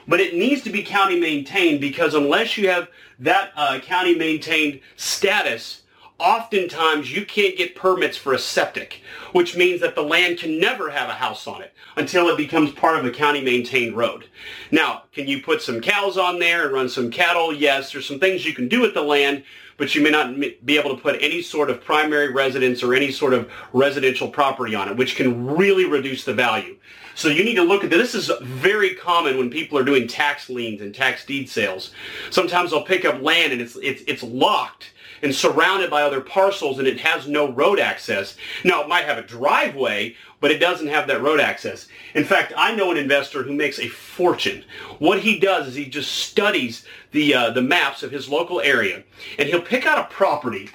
But 0.08 0.20
it 0.20 0.34
needs 0.34 0.62
to 0.62 0.70
be 0.70 0.82
county 0.82 1.20
maintained 1.20 1.80
because 1.80 2.14
unless 2.14 2.56
you 2.56 2.68
have 2.68 2.88
that 3.20 3.52
uh, 3.54 3.78
county 3.80 4.16
maintained 4.16 4.80
status, 4.96 5.82
oftentimes 6.20 7.10
you 7.10 7.24
can't 7.24 7.56
get 7.56 7.74
permits 7.74 8.16
for 8.16 8.32
a 8.32 8.38
septic, 8.38 9.00
which 9.32 9.56
means 9.56 9.80
that 9.80 9.94
the 9.94 10.02
land 10.02 10.38
can 10.38 10.60
never 10.60 10.90
have 10.90 11.08
a 11.08 11.14
house 11.14 11.46
on 11.46 11.62
it 11.62 11.72
until 11.96 12.28
it 12.28 12.36
becomes 12.36 12.70
part 12.72 12.98
of 12.98 13.04
a 13.04 13.10
county 13.10 13.42
maintained 13.42 13.96
road. 13.96 14.26
Now, 14.70 15.04
can 15.12 15.26
you 15.26 15.42
put 15.42 15.62
some 15.62 15.80
cows 15.80 16.18
on 16.18 16.38
there 16.38 16.64
and 16.64 16.74
run 16.74 16.88
some 16.88 17.10
cattle? 17.10 17.52
Yes, 17.52 17.92
there's 17.92 18.06
some 18.06 18.20
things 18.20 18.44
you 18.44 18.54
can 18.54 18.68
do 18.68 18.80
with 18.80 18.94
the 18.94 19.02
land, 19.02 19.44
but 19.78 19.94
you 19.94 20.02
may 20.02 20.10
not 20.10 20.38
be 20.64 20.78
able 20.78 20.94
to 20.94 21.02
put 21.02 21.20
any 21.22 21.40
sort 21.40 21.70
of 21.70 21.82
primary 21.82 22.32
residence 22.32 22.82
or 22.82 22.94
any 22.94 23.10
sort 23.10 23.32
of 23.32 23.50
residential 23.72 24.28
property 24.28 24.74
on 24.74 24.88
it, 24.88 24.96
which 24.96 25.16
can 25.16 25.46
really 25.46 25.86
reduce 25.86 26.24
the 26.24 26.34
value. 26.34 26.76
So 27.14 27.28
you 27.28 27.44
need 27.44 27.56
to 27.56 27.62
look 27.62 27.82
at 27.82 27.90
this. 27.90 28.12
This 28.12 28.28
is 28.28 28.38
very 28.42 28.94
common 28.94 29.36
when 29.36 29.50
people 29.50 29.76
are 29.78 29.84
doing 29.84 30.06
tax 30.06 30.48
liens 30.48 30.80
and 30.80 30.94
tax 30.94 31.26
deed 31.26 31.48
sales. 31.48 31.92
Sometimes 32.30 32.70
they'll 32.70 32.84
pick 32.84 33.04
up 33.04 33.20
land 33.20 33.52
and 33.52 33.60
it's, 33.60 33.76
it's, 33.76 34.02
it's 34.06 34.22
locked 34.22 34.92
and 35.22 35.34
surrounded 35.34 35.90
by 35.90 36.02
other 36.02 36.20
parcels 36.20 36.78
and 36.78 36.88
it 36.88 37.00
has 37.00 37.26
no 37.26 37.50
road 37.50 37.78
access. 37.78 38.36
Now, 38.64 38.82
it 38.82 38.88
might 38.88 39.04
have 39.04 39.18
a 39.18 39.22
driveway, 39.22 40.16
but 40.40 40.50
it 40.50 40.58
doesn't 40.58 40.88
have 40.88 41.06
that 41.08 41.22
road 41.22 41.40
access. 41.40 41.88
In 42.14 42.24
fact, 42.24 42.52
I 42.56 42.74
know 42.74 42.90
an 42.90 42.96
investor 42.96 43.42
who 43.42 43.52
makes 43.52 43.78
a 43.78 43.88
fortune. 43.88 44.64
What 44.98 45.20
he 45.20 45.38
does 45.38 45.68
is 45.68 45.74
he 45.74 45.86
just 45.86 46.12
studies 46.12 46.84
the, 47.12 47.34
uh, 47.34 47.50
the 47.50 47.62
maps 47.62 48.02
of 48.02 48.10
his 48.10 48.28
local 48.28 48.60
area 48.60 49.04
and 49.38 49.48
he'll 49.48 49.62
pick 49.62 49.86
out 49.86 49.98
a 49.98 50.12
property 50.14 50.70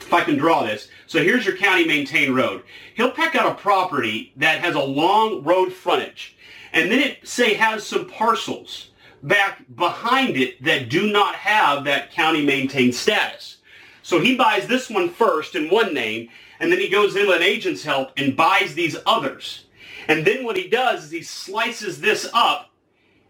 if 0.00 0.12
I 0.12 0.24
can 0.24 0.36
draw 0.36 0.62
this. 0.64 0.88
So 1.06 1.22
here's 1.22 1.46
your 1.46 1.56
county 1.56 1.86
maintained 1.86 2.34
road. 2.34 2.62
He'll 2.94 3.10
pick 3.10 3.34
out 3.34 3.50
a 3.50 3.54
property 3.54 4.32
that 4.36 4.60
has 4.60 4.74
a 4.74 4.80
long 4.80 5.42
road 5.42 5.72
frontage. 5.72 6.36
And 6.72 6.90
then 6.90 7.00
it, 7.00 7.26
say, 7.26 7.54
has 7.54 7.86
some 7.86 8.08
parcels 8.08 8.88
back 9.22 9.64
behind 9.74 10.36
it 10.36 10.62
that 10.64 10.88
do 10.88 11.12
not 11.12 11.34
have 11.36 11.84
that 11.84 12.12
county 12.12 12.44
maintained 12.44 12.94
status. 12.94 13.58
So 14.02 14.20
he 14.20 14.36
buys 14.36 14.66
this 14.66 14.90
one 14.90 15.08
first 15.08 15.54
in 15.54 15.70
one 15.70 15.94
name, 15.94 16.28
and 16.60 16.70
then 16.70 16.80
he 16.80 16.88
goes 16.88 17.16
in 17.16 17.26
with 17.26 17.36
an 17.36 17.42
agent's 17.42 17.84
help 17.84 18.10
and 18.16 18.36
buys 18.36 18.74
these 18.74 18.96
others. 19.06 19.66
And 20.08 20.26
then 20.26 20.44
what 20.44 20.56
he 20.56 20.68
does 20.68 21.04
is 21.04 21.10
he 21.10 21.22
slices 21.22 22.00
this 22.00 22.28
up, 22.34 22.70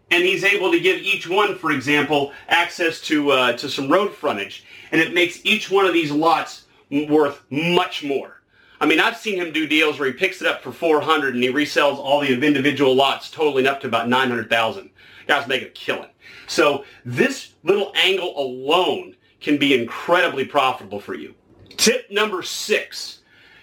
and 0.09 0.23
he's 0.23 0.43
able 0.43 0.71
to 0.71 0.79
give 0.79 0.99
each 0.99 1.27
one, 1.27 1.57
for 1.57 1.71
example, 1.71 2.33
access 2.47 2.99
to, 3.01 3.31
uh, 3.31 3.53
to 3.57 3.69
some 3.69 3.89
road 3.89 4.13
frontage. 4.13 4.65
And 4.91 4.99
it 4.99 5.13
makes 5.13 5.39
each 5.43 5.71
one 5.71 5.85
of 5.85 5.93
these 5.93 6.11
lots 6.11 6.65
worth 6.91 7.43
much 7.49 8.03
more. 8.03 8.41
I 8.79 8.85
mean, 8.85 8.99
I've 8.99 9.17
seen 9.17 9.39
him 9.39 9.53
do 9.53 9.65
deals 9.65 9.97
where 9.97 10.07
he 10.07 10.13
picks 10.13 10.41
it 10.41 10.47
up 10.47 10.61
for 10.61 10.71
400 10.71 11.35
and 11.35 11.43
he 11.43 11.49
resells 11.49 11.97
all 11.97 12.19
the 12.19 12.33
individual 12.33 12.93
lots 12.93 13.31
totaling 13.31 13.65
up 13.65 13.79
to 13.81 13.87
about 13.87 14.09
900,000. 14.09 14.89
Guys 15.25 15.47
make 15.47 15.63
a 15.63 15.69
killing. 15.69 16.09
So 16.47 16.83
this 17.05 17.53
little 17.63 17.93
angle 17.95 18.37
alone 18.37 19.15
can 19.43 19.57
be 19.57 19.79
incredibly 19.79 20.45
profitable 20.45 20.99
for 20.99 21.13
you. 21.13 21.35
Tip 21.77 22.09
number 22.09 22.41
six, 22.41 23.19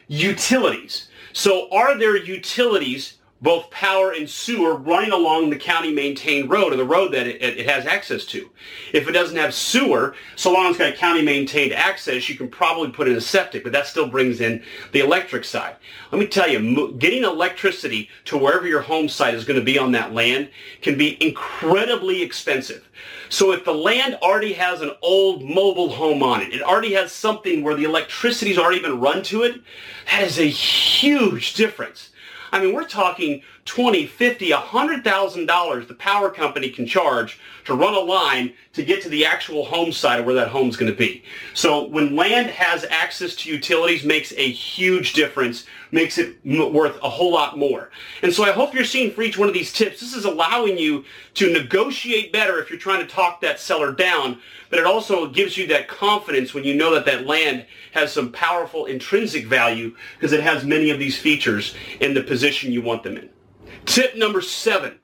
utilities. 0.09 1.09
So 1.33 1.69
are 1.73 1.99
there 1.99 2.17
utilities 2.17 3.15
both 3.43 3.71
power 3.71 4.13
and 4.13 4.29
sewer 4.29 4.75
running 4.75 5.13
along 5.13 5.49
the 5.49 5.57
county 5.57 5.93
maintained 5.93 6.51
road 6.51 6.73
or 6.73 6.77
the 6.77 6.85
road 6.85 7.13
that 7.13 7.27
it, 7.27 7.43
it, 7.43 7.67
has 7.67 7.87
access 7.87 8.27
to. 8.27 8.51
If 8.93 9.09
it 9.09 9.13
doesn't 9.13 9.37
have 9.37 9.55
sewer, 9.55 10.15
so 10.37 10.53
long 10.53 10.67
as 10.67 10.77
it's 10.77 10.79
got 10.79 10.97
county 10.97 11.23
maintained 11.23 11.73
access, 11.73 12.29
you 12.29 12.35
can 12.35 12.49
probably 12.49 12.91
put 12.91 13.09
in 13.09 13.17
a 13.17 13.21
septic, 13.21 13.63
but 13.63 13.73
that 13.73 13.87
still 13.87 14.09
brings 14.09 14.41
in 14.41 14.63
the 14.93 15.01
electric 15.01 15.45
side. 15.45 15.77
Let 16.13 16.19
me 16.19 16.27
tell 16.27 16.49
you, 16.49 16.93
getting 16.99 17.25
electricity 17.25 18.11
to 18.27 18.37
wherever 18.37 18.67
your 18.67 18.83
home 18.83 19.09
site 19.09 19.35
is 19.35 19.45
going 19.45 19.59
to 19.59 19.65
be 19.65 19.79
on 19.79 19.93
that 19.93 20.13
land 20.13 20.51
can 20.83 20.99
be 20.99 21.23
incredibly 21.25 22.23
expensive. 22.23 22.89
So 23.31 23.53
if 23.53 23.65
the 23.65 23.73
land 23.73 24.19
already 24.23 24.53
has 24.55 24.83
an 24.83 24.91
old 25.03 25.43
mobile 25.43 25.91
home 25.91 26.23
on 26.23 26.43
it, 26.43 26.53
it 26.53 26.63
already 26.63 26.93
has 26.95 27.13
something 27.13 27.63
where 27.63 27.77
the 27.77 27.85
electricity's 27.85 28.59
already 28.59 28.83
been 28.83 29.01
run 29.01 29.23
to 29.25 29.45
it, 29.45 29.61
that 30.11 30.25
is 30.25 30.39
a 30.39 30.49
huge 30.49 31.55
difference. 31.55 32.10
I 32.53 32.61
mean, 32.61 32.75
we're 32.75 32.87
talking 32.89 33.43
20, 33.67 34.07
50, 34.07 34.51
$100,000 34.51 35.89
the 35.89 35.95
power 35.95 36.31
company 36.31 36.71
can 36.71 36.87
charge 36.87 37.39
to 37.65 37.75
run 37.75 37.95
a 37.95 38.01
line 38.01 38.53
to 38.73 38.85
get 38.85 39.03
to 39.03 39.09
the 39.09 39.25
actual 39.25 39.65
home 39.65 39.93
site 39.93 40.21
of 40.21 40.27
where 40.27 40.35
that 40.35 40.49
home's 40.49 40.77
going 40.77 40.91
to 40.91 40.97
be. 40.97 41.23
So 41.55 41.87
when 41.87 42.17
land 42.17 42.49
has 42.49 42.85
access 42.85 43.35
to 43.37 43.51
utilities 43.51 44.05
makes 44.05 44.33
a 44.33 44.51
huge 44.51 45.13
difference, 45.13 45.67
makes 45.93 46.19
it 46.19 46.37
worth 46.45 46.99
a 47.03 47.09
whole 47.09 47.33
lot 47.33 47.59
more. 47.59 47.91
And 48.23 48.33
so 48.33 48.45
I 48.45 48.53
hope 48.53 48.75
you're 48.75 48.85
seeing 48.85 49.13
for 49.13 49.23
each 49.23 49.39
one 49.39 49.49
of 49.49 49.55
these 49.55 49.73
tips, 49.73 50.01
this 50.01 50.15
is 50.15 50.25
allowing 50.25 50.79
you 50.79 51.05
to 51.35 51.53
negotiate 51.53 52.33
better 52.33 52.61
if 52.61 52.71
you're 52.71 52.79
trying 52.79 53.07
to 53.07 53.13
talk 53.13 53.41
that 53.41 53.61
seller 53.61 53.93
down, 53.93 54.41
but 54.71 54.79
it 54.79 54.87
also 54.87 55.29
gives 55.29 55.57
you 55.57 55.67
that 55.69 55.89
confidence 55.89 56.55
when 56.55 56.65
you 56.65 56.75
know 56.75 56.95
that 56.95 57.05
that 57.07 57.27
land 57.27 57.67
has 57.93 58.13
some 58.13 58.33
powerful 58.33 58.87
intrinsic 58.87 59.47
value 59.47 59.95
because 60.17 60.33
it 60.33 60.43
has 60.43 60.65
many 60.65 60.91
of 60.91 60.99
these 60.99 61.19
features 61.19 61.75
in 62.01 62.15
the 62.15 62.23
position 62.23 62.73
you 62.73 62.83
want 62.83 63.03
them 63.03 63.17
in. 63.17 63.29
Tip 63.87 64.17
number 64.17 64.41
seven. 64.41 64.99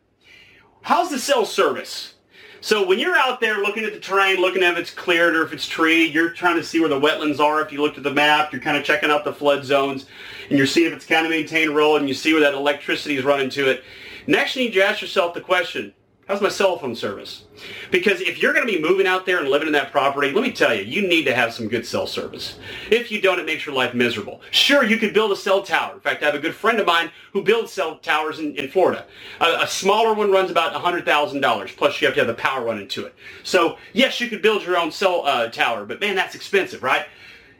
How's 0.83 1.11
the 1.11 1.18
cell 1.18 1.45
service? 1.45 2.14
So 2.61 2.87
when 2.87 2.99
you're 2.99 3.16
out 3.16 3.40
there 3.40 3.59
looking 3.59 3.85
at 3.85 3.92
the 3.92 4.00
terrain, 4.00 4.38
looking 4.38 4.62
at 4.62 4.73
if 4.73 4.78
it's 4.78 4.90
cleared 4.90 5.37
or 5.37 5.45
if 5.45 5.52
it's 5.52 5.68
treed, 5.68 6.12
you're 6.12 6.30
trying 6.30 6.56
to 6.56 6.64
see 6.64 6.80
where 6.80 6.88
the 6.88 7.00
wetlands 7.00 7.38
are. 7.38 7.61
If 7.61 7.71
you 7.71 7.80
looked 7.80 7.99
at 7.99 8.02
the 8.02 8.12
map, 8.12 8.52
you're 8.52 8.61
kind 8.61 8.76
of 8.76 8.85
checking 8.85 9.11
out 9.11 9.25
the 9.25 9.33
flood 9.33 9.64
zones, 9.64 10.06
and 10.49 10.59
you're 10.59 10.66
seeing 10.66 10.88
if 10.88 10.92
it's 10.92 11.06
county 11.06 11.28
maintained 11.28 11.76
road, 11.76 11.97
and 11.97 12.09
you 12.09 12.14
see 12.14 12.33
where 12.33 12.42
that 12.42 12.54
electricity 12.54 13.16
is 13.16 13.25
running 13.25 13.50
to 13.50 13.71
it. 13.71 13.85
Next, 14.26 14.56
you 14.56 14.64
need 14.64 14.75
to 14.75 14.85
ask 14.85 15.00
yourself 15.00 15.35
the 15.35 15.40
question, 15.40 15.95
How's 16.28 16.40
my 16.40 16.49
cell 16.49 16.76
phone 16.76 16.97
service? 16.97 17.45
Because 17.92 18.21
if 18.21 18.42
you're 18.42 18.52
going 18.52 18.66
to 18.66 18.73
be 18.73 18.83
moving 18.83 19.06
out 19.06 19.26
there 19.26 19.38
and 19.38 19.49
living 19.49 19.68
in 19.68 19.73
that 19.75 19.92
property, 19.92 20.33
let 20.33 20.42
me 20.42 20.50
tell 20.50 20.75
you, 20.75 20.83
you 20.83 21.06
need 21.06 21.23
to 21.26 21.35
have 21.35 21.52
some 21.52 21.68
good 21.68 21.87
cell 21.87 22.09
service. 22.09 22.59
If 22.90 23.12
you 23.12 23.21
don't, 23.21 23.38
it 23.38 23.47
makes 23.47 23.64
your 23.64 23.76
life 23.76 23.95
miserable. 23.95 24.40
Sure, 24.50 24.83
you 24.83 24.97
could 24.97 25.14
build 25.14 25.30
a 25.30 25.37
cell 25.37 25.62
tower. 25.62 25.95
In 25.95 26.00
fact, 26.00 26.25
I 26.25 26.26
have 26.26 26.35
a 26.35 26.40
good 26.40 26.56
friend 26.56 26.80
of 26.80 26.87
mine 26.87 27.12
who 27.33 27.45
builds 27.45 27.71
cell 27.71 27.99
towers 27.99 28.40
in, 28.40 28.56
in 28.56 28.68
Florida. 28.68 29.06
A, 29.40 29.61
a, 29.62 29.66
smaller 29.68 30.14
one 30.14 30.33
runs 30.33 30.50
about 30.50 30.73
$100,000, 30.73 31.76
plus 31.76 32.00
you 32.00 32.09
have 32.09 32.14
to 32.14 32.21
have 32.21 32.26
the 32.26 32.35
power 32.35 32.64
running 32.64 32.88
to 32.88 33.06
it. 33.06 33.14
So, 33.45 33.78
yes, 33.92 34.21
you 34.21 34.26
could 34.26 34.42
build 34.42 34.64
your 34.64 34.78
own 34.78 34.90
cell 34.90 35.25
uh, 35.25 35.47
tower, 35.47 35.85
but 35.85 36.00
man, 36.00 36.16
that's 36.16 36.35
expensive, 36.35 36.83
right? 36.83 37.06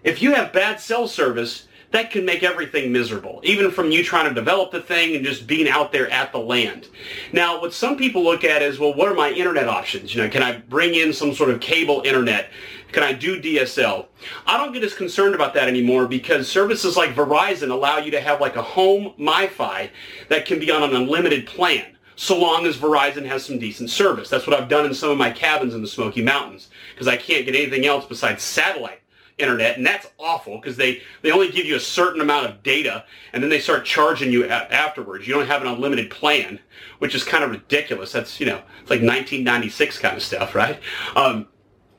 If 0.03 0.21
you 0.21 0.35
have 0.35 0.53
bad 0.53 0.81
cell 0.81 1.07
service, 1.07 1.69
that 1.97 2.11
can 2.11 2.27
make 2.27 2.43
everything 2.43 2.93
miserable, 2.93 3.41
even 3.43 3.71
from 3.71 3.91
you 3.91 4.05
trying 4.05 4.29
to 4.29 4.35
develop 4.35 4.71
the 4.71 4.83
thing 4.83 5.17
and 5.17 5.25
just 5.25 5.47
being 5.47 5.67
out 5.67 5.93
there 5.93 6.11
at 6.11 6.31
the 6.31 6.39
land. 6.39 6.89
Now, 7.33 7.59
what 7.59 7.73
some 7.73 7.97
people 7.97 8.23
look 8.23 8.45
at 8.45 8.61
is, 8.61 8.79
well, 8.79 8.93
what 8.93 9.09
are 9.09 9.15
my 9.15 9.31
internet 9.31 9.67
options? 9.67 10.15
You 10.15 10.23
know, 10.23 10.29
can 10.29 10.43
I 10.43 10.59
bring 10.59 10.95
in 10.95 11.15
some 11.15 11.33
sort 11.33 11.49
of 11.49 11.59
cable 11.61 12.03
internet? 12.05 12.51
Can 12.93 13.03
I 13.03 13.15
do 13.15 13.41
DSL? 13.41 14.09
I 14.47 14.59
don't 14.59 14.75
get 14.75 14.85
as 14.85 14.93
concerned 14.93 15.35
about 15.35 15.55
that 15.55 15.69
anymore 15.69 16.07
because 16.07 16.51
services 16.51 16.99
like 16.99 17.15
Verizon 17.15 17.71
allow 17.71 17.97
you 17.97 18.11
to 18.11 18.21
have 18.21 18.43
like 18.43 18.57
a 18.57 18.63
home 18.63 19.15
MiFi 19.19 19.89
that 20.29 20.45
can 20.45 20.59
be 20.59 20.71
on 20.71 20.83
an 20.83 20.95
unlimited 20.95 21.47
plan 21.47 21.97
so 22.15 22.39
long 22.39 22.67
as 22.67 22.77
Verizon 22.77 23.25
has 23.25 23.43
some 23.43 23.59
decent 23.59 23.89
service. 23.89 24.29
That's 24.29 24.47
what 24.47 24.61
I've 24.61 24.69
done 24.69 24.85
in 24.85 24.93
some 24.93 25.09
of 25.09 25.17
my 25.17 25.31
cabins 25.31 25.75
in 25.75 25.81
the 25.81 25.89
Smoky 25.89 26.23
Mountains 26.23 26.69
because 26.95 27.09
I 27.09 27.17
can't 27.17 27.47
get 27.47 27.55
anything 27.55 27.87
else 27.87 28.05
besides 28.05 28.43
satellite 28.43 29.01
internet, 29.39 29.77
and 29.77 29.87
that's 29.87 30.07
awful 30.19 30.59
because 30.59 30.77
they, 30.77 31.03
they 31.23 31.31
only 31.31 31.51
give 31.51 31.67
you 31.67 31.77
a 31.77 31.81
certain 31.81 32.21
amount 32.21 32.47
of 32.47 32.63
data, 32.63 33.05
and 33.33 33.43
then 33.43 33.51
they 33.51 33.61
start 33.61 33.85
charging 33.85 34.33
you 34.33 34.45
a- 34.45 34.49
afterwards. 34.49 35.27
You 35.27 35.35
don't 35.35 35.47
have 35.47 35.63
an 35.63 35.69
unlimited 35.69 36.11
plan, 36.11 36.59
which 36.99 37.15
is 37.15 37.25
kind 37.25 37.45
of 37.45 37.51
ridiculous. 37.51 38.13
That's, 38.13 38.41
you 38.41 38.47
know, 38.47 38.63
it's 38.81 38.91
like 38.91 39.01
1996 39.01 39.99
kind 39.99 40.17
of 40.17 40.23
stuff, 40.23 40.55
right? 40.55 40.81
Um, 41.15 41.49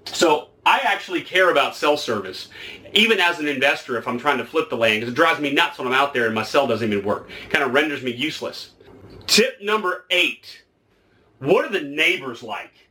so 0.06 0.50
I 0.66 0.80
actually 0.80 1.22
care 1.22 1.52
about 1.52 1.76
cell 1.76 1.98
service, 1.98 2.50
even 2.94 3.20
as 3.20 3.40
an 3.40 3.48
investor 3.48 3.98
if 3.98 4.08
I'm 4.08 4.20
trying 4.20 4.38
to 4.40 4.46
flip 4.46 4.70
the 4.70 4.78
land, 4.78 5.02
because 5.02 5.14
it 5.14 5.16
drives 5.16 5.40
me 5.40 5.54
nuts 5.54 5.78
when 5.78 5.88
I'm 5.88 5.94
out 5.94 6.14
there 6.14 6.26
and 6.26 6.36
my 6.36 6.44
cell 6.44 6.68
doesn't 6.68 6.92
even 6.92 7.06
work. 7.06 7.30
Kind 7.50 7.64
of 7.64 7.74
renders 7.74 8.02
me 8.02 8.12
useless. 8.12 8.72
Tip 9.28 9.62
number 9.62 10.06
eight. 10.10 10.64
What 11.40 11.66
are 11.66 11.70
the 11.70 11.82
neighbors 11.82 12.42
like? 12.42 12.87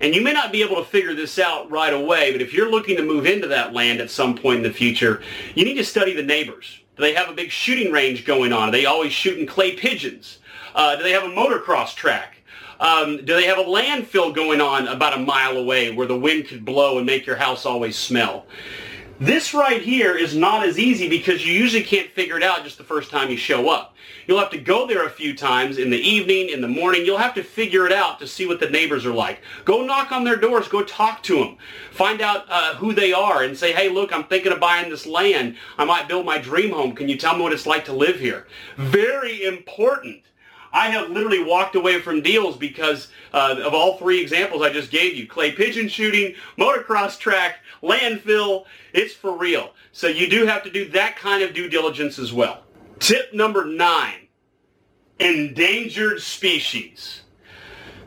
And 0.00 0.14
you 0.14 0.20
may 0.20 0.32
not 0.32 0.52
be 0.52 0.62
able 0.62 0.76
to 0.76 0.84
figure 0.84 1.14
this 1.14 1.38
out 1.38 1.70
right 1.70 1.92
away, 1.92 2.30
but 2.30 2.40
if 2.40 2.52
you're 2.52 2.70
looking 2.70 2.96
to 2.96 3.02
move 3.02 3.26
into 3.26 3.48
that 3.48 3.72
land 3.72 4.00
at 4.00 4.10
some 4.10 4.36
point 4.36 4.58
in 4.58 4.62
the 4.62 4.72
future, 4.72 5.22
you 5.54 5.64
need 5.64 5.74
to 5.74 5.84
study 5.84 6.14
the 6.14 6.22
neighbors. 6.22 6.80
Do 6.96 7.02
they 7.02 7.14
have 7.14 7.28
a 7.28 7.32
big 7.32 7.50
shooting 7.50 7.92
range 7.92 8.24
going 8.24 8.52
on? 8.52 8.68
Are 8.68 8.72
they 8.72 8.86
always 8.86 9.12
shooting 9.12 9.46
clay 9.46 9.74
pigeons? 9.76 10.38
Uh, 10.74 10.96
do 10.96 11.02
they 11.02 11.12
have 11.12 11.24
a 11.24 11.28
motocross 11.28 11.94
track? 11.94 12.36
Um, 12.80 13.18
do 13.18 13.34
they 13.34 13.46
have 13.46 13.58
a 13.58 13.64
landfill 13.64 14.32
going 14.32 14.60
on 14.60 14.86
about 14.86 15.14
a 15.14 15.20
mile 15.20 15.56
away 15.56 15.90
where 15.90 16.06
the 16.06 16.18
wind 16.18 16.46
could 16.46 16.64
blow 16.64 16.98
and 16.98 17.06
make 17.06 17.26
your 17.26 17.36
house 17.36 17.66
always 17.66 17.96
smell? 17.96 18.46
This 19.20 19.52
right 19.52 19.82
here 19.82 20.16
is 20.16 20.36
not 20.36 20.64
as 20.64 20.78
easy 20.78 21.08
because 21.08 21.44
you 21.44 21.52
usually 21.52 21.82
can't 21.82 22.08
figure 22.12 22.36
it 22.36 22.42
out 22.44 22.62
just 22.62 22.78
the 22.78 22.84
first 22.84 23.10
time 23.10 23.30
you 23.30 23.36
show 23.36 23.68
up. 23.68 23.96
You'll 24.28 24.38
have 24.38 24.50
to 24.50 24.58
go 24.58 24.86
there 24.86 25.04
a 25.04 25.10
few 25.10 25.36
times 25.36 25.76
in 25.76 25.90
the 25.90 25.98
evening, 25.98 26.50
in 26.50 26.60
the 26.60 26.68
morning. 26.68 27.04
You'll 27.04 27.18
have 27.18 27.34
to 27.34 27.42
figure 27.42 27.84
it 27.84 27.92
out 27.92 28.20
to 28.20 28.28
see 28.28 28.46
what 28.46 28.60
the 28.60 28.70
neighbors 28.70 29.04
are 29.04 29.12
like. 29.12 29.40
Go 29.64 29.84
knock 29.84 30.12
on 30.12 30.22
their 30.22 30.36
doors. 30.36 30.68
Go 30.68 30.84
talk 30.84 31.24
to 31.24 31.36
them. 31.36 31.56
Find 31.90 32.20
out 32.20 32.44
uh, 32.48 32.76
who 32.76 32.92
they 32.92 33.12
are 33.12 33.42
and 33.42 33.58
say, 33.58 33.72
hey, 33.72 33.88
look, 33.88 34.12
I'm 34.12 34.22
thinking 34.22 34.52
of 34.52 34.60
buying 34.60 34.88
this 34.88 35.04
land. 35.04 35.56
I 35.78 35.84
might 35.84 36.06
build 36.06 36.24
my 36.24 36.38
dream 36.38 36.70
home. 36.70 36.94
Can 36.94 37.08
you 37.08 37.16
tell 37.16 37.36
me 37.36 37.42
what 37.42 37.52
it's 37.52 37.66
like 37.66 37.86
to 37.86 37.92
live 37.92 38.20
here? 38.20 38.46
Very 38.76 39.42
important. 39.44 40.22
I 40.72 40.90
have 40.90 41.10
literally 41.10 41.42
walked 41.42 41.74
away 41.74 42.00
from 42.00 42.22
deals 42.22 42.56
because 42.56 43.08
uh, 43.32 43.56
of 43.64 43.74
all 43.74 43.96
three 43.96 44.20
examples 44.20 44.62
I 44.62 44.72
just 44.72 44.90
gave 44.90 45.14
you. 45.14 45.26
Clay 45.26 45.52
pigeon 45.52 45.88
shooting, 45.88 46.34
motocross 46.58 47.18
track, 47.18 47.58
landfill. 47.82 48.64
It's 48.92 49.14
for 49.14 49.36
real. 49.36 49.72
So 49.92 50.06
you 50.06 50.28
do 50.28 50.46
have 50.46 50.62
to 50.64 50.70
do 50.70 50.88
that 50.90 51.16
kind 51.16 51.42
of 51.42 51.54
due 51.54 51.68
diligence 51.68 52.18
as 52.18 52.32
well. 52.32 52.64
Tip 52.98 53.32
number 53.32 53.64
nine, 53.64 54.28
endangered 55.18 56.20
species. 56.20 57.22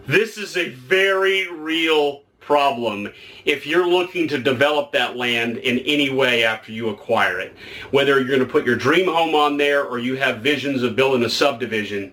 This 0.07 0.37
is 0.37 0.57
a 0.57 0.69
very 0.69 1.51
real 1.51 2.23
problem 2.39 3.07
if 3.45 3.65
you're 3.65 3.87
looking 3.87 4.27
to 4.27 4.37
develop 4.37 4.91
that 4.91 5.15
land 5.15 5.57
in 5.57 5.79
any 5.79 6.09
way 6.09 6.43
after 6.43 6.71
you 6.71 6.89
acquire 6.89 7.39
it. 7.39 7.55
Whether 7.91 8.19
you're 8.19 8.27
going 8.27 8.39
to 8.39 8.45
put 8.45 8.65
your 8.65 8.75
dream 8.75 9.05
home 9.05 9.35
on 9.35 9.57
there 9.57 9.85
or 9.85 9.99
you 9.99 10.17
have 10.17 10.39
visions 10.39 10.83
of 10.83 10.95
building 10.95 11.23
a 11.23 11.29
subdivision, 11.29 12.11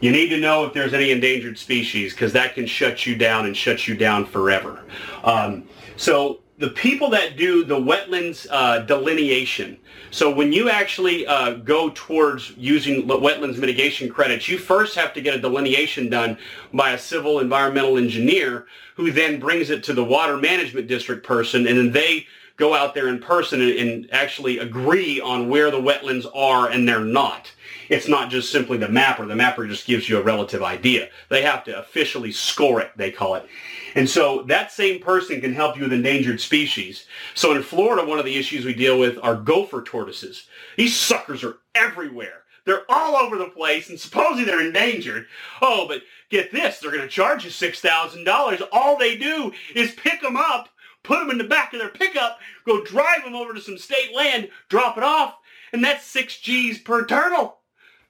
you 0.00 0.12
need 0.12 0.28
to 0.28 0.38
know 0.38 0.64
if 0.64 0.72
there's 0.72 0.94
any 0.94 1.10
endangered 1.10 1.58
species 1.58 2.12
because 2.12 2.32
that 2.32 2.54
can 2.54 2.66
shut 2.66 3.06
you 3.06 3.16
down 3.16 3.46
and 3.46 3.56
shut 3.56 3.88
you 3.88 3.94
down 3.96 4.26
forever. 4.26 4.84
Um, 5.24 5.68
so 5.96 6.40
the 6.58 6.70
people 6.70 7.10
that 7.10 7.36
do 7.36 7.64
the 7.64 7.76
wetlands 7.76 8.46
uh, 8.50 8.80
delineation, 8.80 9.78
so 10.10 10.32
when 10.32 10.52
you 10.52 10.70
actually 10.70 11.26
uh, 11.26 11.54
go 11.54 11.90
towards 11.94 12.52
using 12.56 13.06
wetlands 13.06 13.58
mitigation 13.58 14.08
credits, 14.08 14.48
you 14.48 14.58
first 14.58 14.94
have 14.94 15.12
to 15.14 15.20
get 15.20 15.34
a 15.34 15.40
delineation 15.40 16.08
done 16.08 16.38
by 16.72 16.92
a 16.92 16.98
civil 16.98 17.40
environmental 17.40 17.98
engineer 17.98 18.66
who 18.96 19.10
then 19.10 19.38
brings 19.38 19.70
it 19.70 19.82
to 19.84 19.92
the 19.92 20.04
water 20.04 20.36
management 20.36 20.86
district 20.86 21.26
person 21.26 21.66
and 21.66 21.76
then 21.76 21.92
they 21.92 22.26
go 22.56 22.74
out 22.74 22.94
there 22.94 23.08
in 23.08 23.18
person 23.18 23.60
and, 23.60 23.72
and 23.72 24.08
actually 24.12 24.58
agree 24.58 25.20
on 25.20 25.48
where 25.48 25.70
the 25.70 25.80
wetlands 25.80 26.26
are 26.34 26.70
and 26.70 26.88
they're 26.88 27.00
not. 27.00 27.52
It's 27.88 28.08
not 28.08 28.30
just 28.30 28.50
simply 28.50 28.78
the 28.78 28.88
mapper. 28.88 29.26
The 29.26 29.36
mapper 29.36 29.66
just 29.66 29.86
gives 29.86 30.08
you 30.08 30.18
a 30.18 30.22
relative 30.22 30.62
idea. 30.62 31.08
They 31.28 31.42
have 31.42 31.64
to 31.64 31.78
officially 31.78 32.32
score 32.32 32.80
it, 32.80 32.90
they 32.96 33.10
call 33.10 33.34
it. 33.34 33.46
And 33.94 34.08
so 34.08 34.42
that 34.42 34.72
same 34.72 35.00
person 35.00 35.40
can 35.40 35.54
help 35.54 35.76
you 35.76 35.82
with 35.82 35.92
endangered 35.92 36.40
species. 36.40 37.06
So 37.34 37.54
in 37.54 37.62
Florida, 37.62 38.06
one 38.06 38.18
of 38.18 38.24
the 38.24 38.36
issues 38.36 38.64
we 38.64 38.74
deal 38.74 38.98
with 38.98 39.18
are 39.22 39.36
gopher 39.36 39.82
tortoises. 39.82 40.46
These 40.76 40.96
suckers 40.96 41.42
are 41.42 41.58
everywhere. 41.74 42.42
They're 42.66 42.84
all 42.88 43.16
over 43.16 43.38
the 43.38 43.46
place, 43.46 43.88
and 43.88 43.98
supposedly 43.98 44.44
they're 44.44 44.66
endangered. 44.66 45.26
Oh, 45.62 45.86
but 45.88 46.02
get 46.30 46.52
this, 46.52 46.78
they're 46.78 46.90
going 46.90 47.02
to 47.02 47.08
charge 47.08 47.44
you 47.44 47.50
$6,000. 47.50 48.62
All 48.72 48.98
they 48.98 49.16
do 49.16 49.52
is 49.74 49.94
pick 49.94 50.20
them 50.20 50.36
up, 50.36 50.68
put 51.04 51.20
them 51.20 51.30
in 51.30 51.38
the 51.38 51.44
back 51.44 51.72
of 51.72 51.78
their 51.78 51.88
pickup, 51.88 52.40
go 52.66 52.84
drive 52.84 53.22
them 53.24 53.36
over 53.36 53.54
to 53.54 53.60
some 53.60 53.78
state 53.78 54.14
land, 54.14 54.50
drop 54.68 54.96
it 54.98 55.04
off, 55.04 55.36
and 55.72 55.82
that's 55.82 56.04
six 56.04 56.38
G's 56.40 56.78
per 56.78 57.06
turtle. 57.06 57.58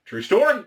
True 0.06 0.22
story. 0.22 0.62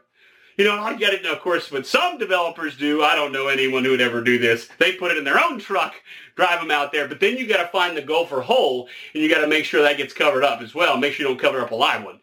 You 0.58 0.66
know, 0.66 0.78
I 0.78 0.98
get 0.98 1.14
it. 1.14 1.26
Of 1.26 1.40
course, 1.40 1.72
what 1.72 1.88
some 1.88 2.18
developers 2.18 2.76
do, 2.76 3.02
I 3.02 3.16
don't 3.16 3.32
know 3.32 3.48
anyone 3.48 3.86
who 3.86 3.92
would 3.92 4.02
ever 4.02 4.22
do 4.22 4.38
this. 4.38 4.68
They 4.78 4.92
put 4.92 5.12
it 5.12 5.18
in 5.18 5.24
their 5.24 5.42
own 5.42 5.60
truck, 5.60 5.96
drive 6.36 6.60
them 6.60 6.72
out 6.72 6.92
there. 6.92 7.08
But 7.08 7.22
then 7.22 7.38
you 7.38 7.48
got 7.48 7.64
to 7.64 7.70
find 7.70 7.96
the 7.96 8.02
gopher 8.02 8.42
hole, 8.42 8.90
and 9.14 9.24
you 9.24 9.30
got 9.30 9.40
to 9.40 9.48
make 9.48 9.64
sure 9.64 9.82
that 9.82 9.96
gets 9.96 10.14
covered 10.14 10.44
up 10.44 10.60
as 10.62 10.76
well. 10.76 10.98
Make 10.98 11.14
sure 11.14 11.26
you 11.26 11.34
don't 11.34 11.42
cover 11.42 11.62
up 11.62 11.72
a 11.72 11.76
live 11.76 12.04
one. 12.04 12.20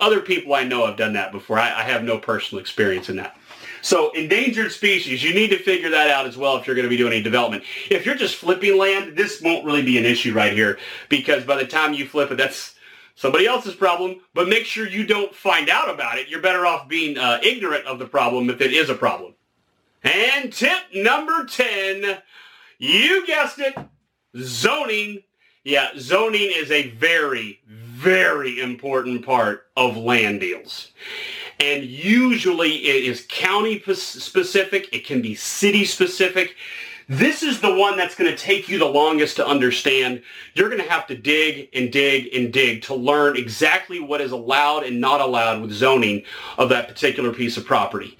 Other 0.00 0.20
people 0.20 0.54
I 0.54 0.64
know 0.64 0.84
have 0.84 0.96
done 0.96 1.12
that 1.12 1.30
before. 1.30 1.60
I, 1.60 1.68
I 1.68 1.82
have 1.84 2.02
no 2.02 2.18
personal 2.18 2.60
experience 2.60 3.08
in 3.08 3.14
that. 3.16 3.36
So 3.80 4.10
endangered 4.10 4.72
species, 4.72 5.22
you 5.22 5.32
need 5.32 5.50
to 5.50 5.58
figure 5.58 5.90
that 5.90 6.10
out 6.10 6.26
as 6.26 6.36
well 6.36 6.56
if 6.56 6.66
you're 6.66 6.74
going 6.74 6.86
to 6.86 6.90
be 6.90 6.96
doing 6.96 7.12
any 7.12 7.22
development. 7.22 7.62
If 7.88 8.04
you're 8.04 8.16
just 8.16 8.34
flipping 8.34 8.76
land, 8.76 9.16
this 9.16 9.40
won't 9.40 9.64
really 9.64 9.82
be 9.82 9.98
an 9.98 10.04
issue 10.04 10.34
right 10.34 10.52
here 10.52 10.80
because 11.08 11.44
by 11.44 11.56
the 11.56 11.66
time 11.66 11.94
you 11.94 12.08
flip 12.08 12.32
it, 12.32 12.38
that's 12.38 12.74
somebody 13.14 13.46
else's 13.46 13.74
problem. 13.74 14.20
But 14.34 14.48
make 14.48 14.64
sure 14.64 14.86
you 14.86 15.06
don't 15.06 15.34
find 15.34 15.68
out 15.68 15.92
about 15.92 16.18
it. 16.18 16.28
You're 16.28 16.40
better 16.40 16.66
off 16.66 16.88
being 16.88 17.18
uh, 17.18 17.40
ignorant 17.42 17.86
of 17.86 17.98
the 17.98 18.06
problem 18.06 18.50
if 18.50 18.60
it 18.60 18.72
is 18.72 18.90
a 18.90 18.94
problem. 18.94 19.34
And 20.02 20.52
tip 20.52 20.80
number 20.94 21.44
10, 21.44 22.18
you 22.78 23.26
guessed 23.26 23.58
it, 23.58 23.74
zoning. 24.36 25.22
Yeah, 25.62 25.90
zoning 25.98 26.50
is 26.54 26.70
a 26.70 26.88
very, 26.90 27.60
very 27.66 28.60
important 28.60 29.26
part 29.26 29.66
of 29.76 29.96
land 29.96 30.40
deals 30.40 30.92
and 31.60 31.84
usually 31.84 32.86
it 32.86 33.04
is 33.04 33.26
county 33.28 33.80
specific. 33.80 34.88
It 34.92 35.04
can 35.04 35.20
be 35.20 35.34
city 35.34 35.84
specific. 35.84 36.56
This 37.10 37.42
is 37.42 37.60
the 37.60 37.74
one 37.74 37.96
that's 37.96 38.14
going 38.14 38.30
to 38.30 38.36
take 38.36 38.68
you 38.68 38.78
the 38.78 38.84
longest 38.84 39.34
to 39.36 39.46
understand. 39.46 40.22
You're 40.54 40.68
going 40.68 40.80
to 40.80 40.88
have 40.88 41.08
to 41.08 41.16
dig 41.16 41.68
and 41.74 41.90
dig 41.90 42.32
and 42.32 42.52
dig 42.52 42.82
to 42.82 42.94
learn 42.94 43.36
exactly 43.36 43.98
what 43.98 44.20
is 44.20 44.30
allowed 44.30 44.84
and 44.84 45.00
not 45.00 45.20
allowed 45.20 45.60
with 45.60 45.72
zoning 45.72 46.22
of 46.56 46.68
that 46.68 46.86
particular 46.86 47.32
piece 47.32 47.56
of 47.56 47.66
property. 47.66 48.16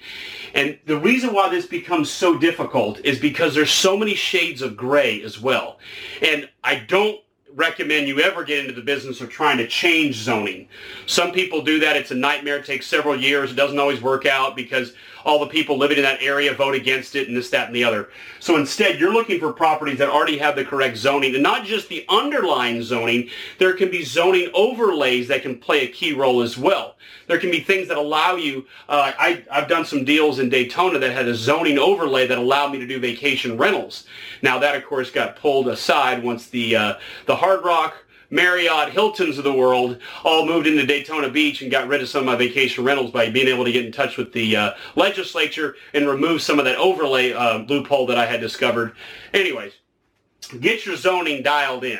And 0.53 0.77
the 0.87 0.97
reason 0.99 1.33
why 1.33 1.47
this 1.47 1.65
becomes 1.65 2.11
so 2.11 2.37
difficult 2.37 2.99
is 3.05 3.17
because 3.17 3.55
there's 3.55 3.71
so 3.71 3.95
many 3.95 4.13
shades 4.13 4.61
of 4.61 4.75
gray 4.75 5.23
as 5.23 5.39
well. 5.39 5.79
And 6.21 6.49
I 6.61 6.75
don't 6.75 7.21
recommend 7.55 8.09
you 8.09 8.19
ever 8.19 8.43
get 8.43 8.59
into 8.59 8.73
the 8.73 8.81
business 8.81 9.21
of 9.21 9.29
trying 9.29 9.57
to 9.59 9.67
change 9.67 10.15
zoning. 10.15 10.67
Some 11.05 11.31
people 11.31 11.61
do 11.61 11.79
that. 11.79 11.95
It's 11.95 12.11
a 12.11 12.15
nightmare. 12.15 12.57
It 12.57 12.65
takes 12.65 12.87
several 12.87 13.17
years. 13.17 13.51
It 13.51 13.55
doesn't 13.55 13.79
always 13.79 14.01
work 14.01 14.25
out 14.25 14.57
because 14.57 14.93
all 15.25 15.39
the 15.39 15.47
people 15.47 15.77
living 15.77 15.97
in 15.97 16.03
that 16.03 16.21
area 16.21 16.53
vote 16.53 16.75
against 16.75 17.15
it 17.15 17.27
and 17.27 17.37
this, 17.37 17.49
that, 17.49 17.67
and 17.67 17.75
the 17.75 17.83
other. 17.83 18.09
So 18.39 18.57
instead, 18.57 18.99
you're 18.99 19.13
looking 19.13 19.39
for 19.39 19.53
properties 19.53 19.97
that 19.99 20.09
already 20.09 20.37
have 20.37 20.55
the 20.55 20.65
correct 20.65 20.97
zoning 20.97 21.33
and 21.33 21.43
not 21.43 21.65
just 21.65 21.89
the 21.89 22.05
underlying 22.09 22.81
zoning. 22.83 23.29
There 23.57 23.73
can 23.73 23.89
be 23.89 24.03
zoning 24.03 24.49
overlays 24.53 25.27
that 25.27 25.41
can 25.41 25.57
play 25.57 25.85
a 25.85 25.87
key 25.87 26.13
role 26.13 26.41
as 26.41 26.57
well. 26.57 26.95
There 27.27 27.39
can 27.39 27.51
be 27.51 27.61
things 27.61 27.87
that 27.87 27.97
allow 27.97 28.35
you, 28.35 28.65
uh, 28.89 29.13
I, 29.17 29.43
I've 29.51 29.69
done 29.69 29.85
some 29.85 30.03
deals 30.03 30.39
in 30.39 30.49
Daytona 30.49 30.99
that 30.99 31.11
had 31.11 31.27
a 31.27 31.35
zoning 31.35 31.77
overlay 31.77 32.27
that 32.27 32.37
allowed 32.37 32.71
me 32.71 32.79
to 32.79 32.87
do 32.87 32.99
vacation 32.99 33.57
rentals. 33.57 34.05
Now 34.41 34.59
that, 34.59 34.75
of 34.75 34.85
course, 34.85 35.11
got 35.11 35.35
pulled 35.35 35.67
aside 35.67 36.23
once 36.23 36.47
the, 36.47 36.75
uh, 36.75 36.93
the 37.27 37.35
Hard 37.35 37.63
Rock 37.63 37.95
Marriott, 38.31 38.93
Hiltons 38.93 39.37
of 39.37 39.43
the 39.43 39.53
world 39.53 39.99
all 40.23 40.45
moved 40.45 40.65
into 40.65 40.85
Daytona 40.85 41.29
Beach 41.29 41.61
and 41.61 41.69
got 41.69 41.89
rid 41.89 42.01
of 42.01 42.07
some 42.07 42.21
of 42.21 42.25
my 42.25 42.37
vacation 42.37 42.85
rentals 42.85 43.11
by 43.11 43.29
being 43.29 43.49
able 43.49 43.65
to 43.65 43.71
get 43.71 43.85
in 43.85 43.91
touch 43.91 44.15
with 44.15 44.31
the 44.31 44.55
uh, 44.55 44.71
legislature 44.95 45.75
and 45.93 46.07
remove 46.07 46.41
some 46.41 46.57
of 46.57 46.63
that 46.63 46.77
overlay 46.77 47.33
uh, 47.33 47.59
loophole 47.59 48.07
that 48.07 48.17
I 48.17 48.25
had 48.25 48.39
discovered. 48.39 48.93
Anyways, 49.33 49.73
get 50.61 50.85
your 50.85 50.95
zoning 50.95 51.43
dialed 51.43 51.83
in 51.83 51.99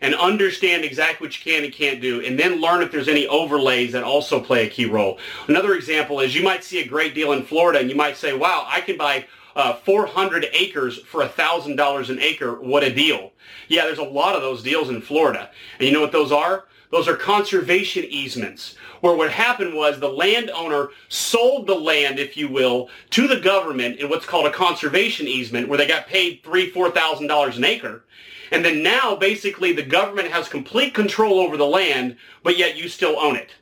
and 0.00 0.14
understand 0.14 0.84
exactly 0.84 1.26
what 1.26 1.36
you 1.36 1.52
can 1.52 1.64
and 1.64 1.72
can't 1.72 2.00
do, 2.00 2.24
and 2.24 2.38
then 2.38 2.60
learn 2.60 2.82
if 2.82 2.90
there's 2.90 3.08
any 3.08 3.26
overlays 3.28 3.92
that 3.92 4.02
also 4.02 4.40
play 4.40 4.66
a 4.66 4.70
key 4.70 4.84
role. 4.84 5.18
Another 5.46 5.74
example 5.74 6.18
is 6.20 6.34
you 6.34 6.42
might 6.42 6.64
see 6.64 6.80
a 6.80 6.86
great 6.86 7.14
deal 7.14 7.32
in 7.32 7.44
Florida, 7.44 7.78
and 7.78 7.88
you 7.88 7.94
might 7.94 8.16
say, 8.16 8.32
wow, 8.36 8.64
I 8.68 8.80
can 8.80 8.96
buy 8.96 9.26
uh, 9.56 9.74
400 9.74 10.46
acres 10.52 10.98
for 10.98 11.22
$1,000 11.22 12.10
an 12.10 12.20
acre. 12.20 12.60
What 12.60 12.84
a 12.84 12.94
deal. 12.94 13.32
Yeah, 13.68 13.84
there's 13.84 13.98
a 13.98 14.04
lot 14.04 14.34
of 14.34 14.42
those 14.42 14.62
deals 14.62 14.88
in 14.88 15.00
Florida. 15.00 15.50
And 15.78 15.86
you 15.86 15.92
know 15.92 16.00
what 16.00 16.12
those 16.12 16.32
are? 16.32 16.64
Those 16.90 17.08
are 17.08 17.16
conservation 17.16 18.04
easements, 18.04 18.74
where 19.00 19.16
what 19.16 19.32
happened 19.32 19.74
was 19.74 19.98
the 19.98 20.10
landowner 20.10 20.90
sold 21.08 21.66
the 21.66 21.74
land, 21.74 22.18
if 22.18 22.36
you 22.36 22.48
will, 22.48 22.90
to 23.10 23.26
the 23.26 23.40
government 23.40 23.96
in 23.96 24.10
what's 24.10 24.26
called 24.26 24.46
a 24.46 24.52
conservation 24.52 25.26
easement, 25.26 25.68
where 25.68 25.78
they 25.78 25.86
got 25.86 26.06
paid 26.06 26.42
three, 26.44 26.68
four 26.68 26.90
thousand 26.90 27.28
dollars 27.28 27.56
an 27.56 27.64
acre. 27.64 28.04
And 28.50 28.62
then 28.62 28.82
now, 28.82 29.16
basically, 29.16 29.72
the 29.72 29.82
government 29.82 30.28
has 30.28 30.50
complete 30.50 30.92
control 30.92 31.40
over 31.40 31.56
the 31.56 31.64
land, 31.64 32.16
but 32.42 32.58
yet 32.58 32.76
you 32.76 32.90
still 32.90 33.18
own 33.18 33.36
it 33.36 33.54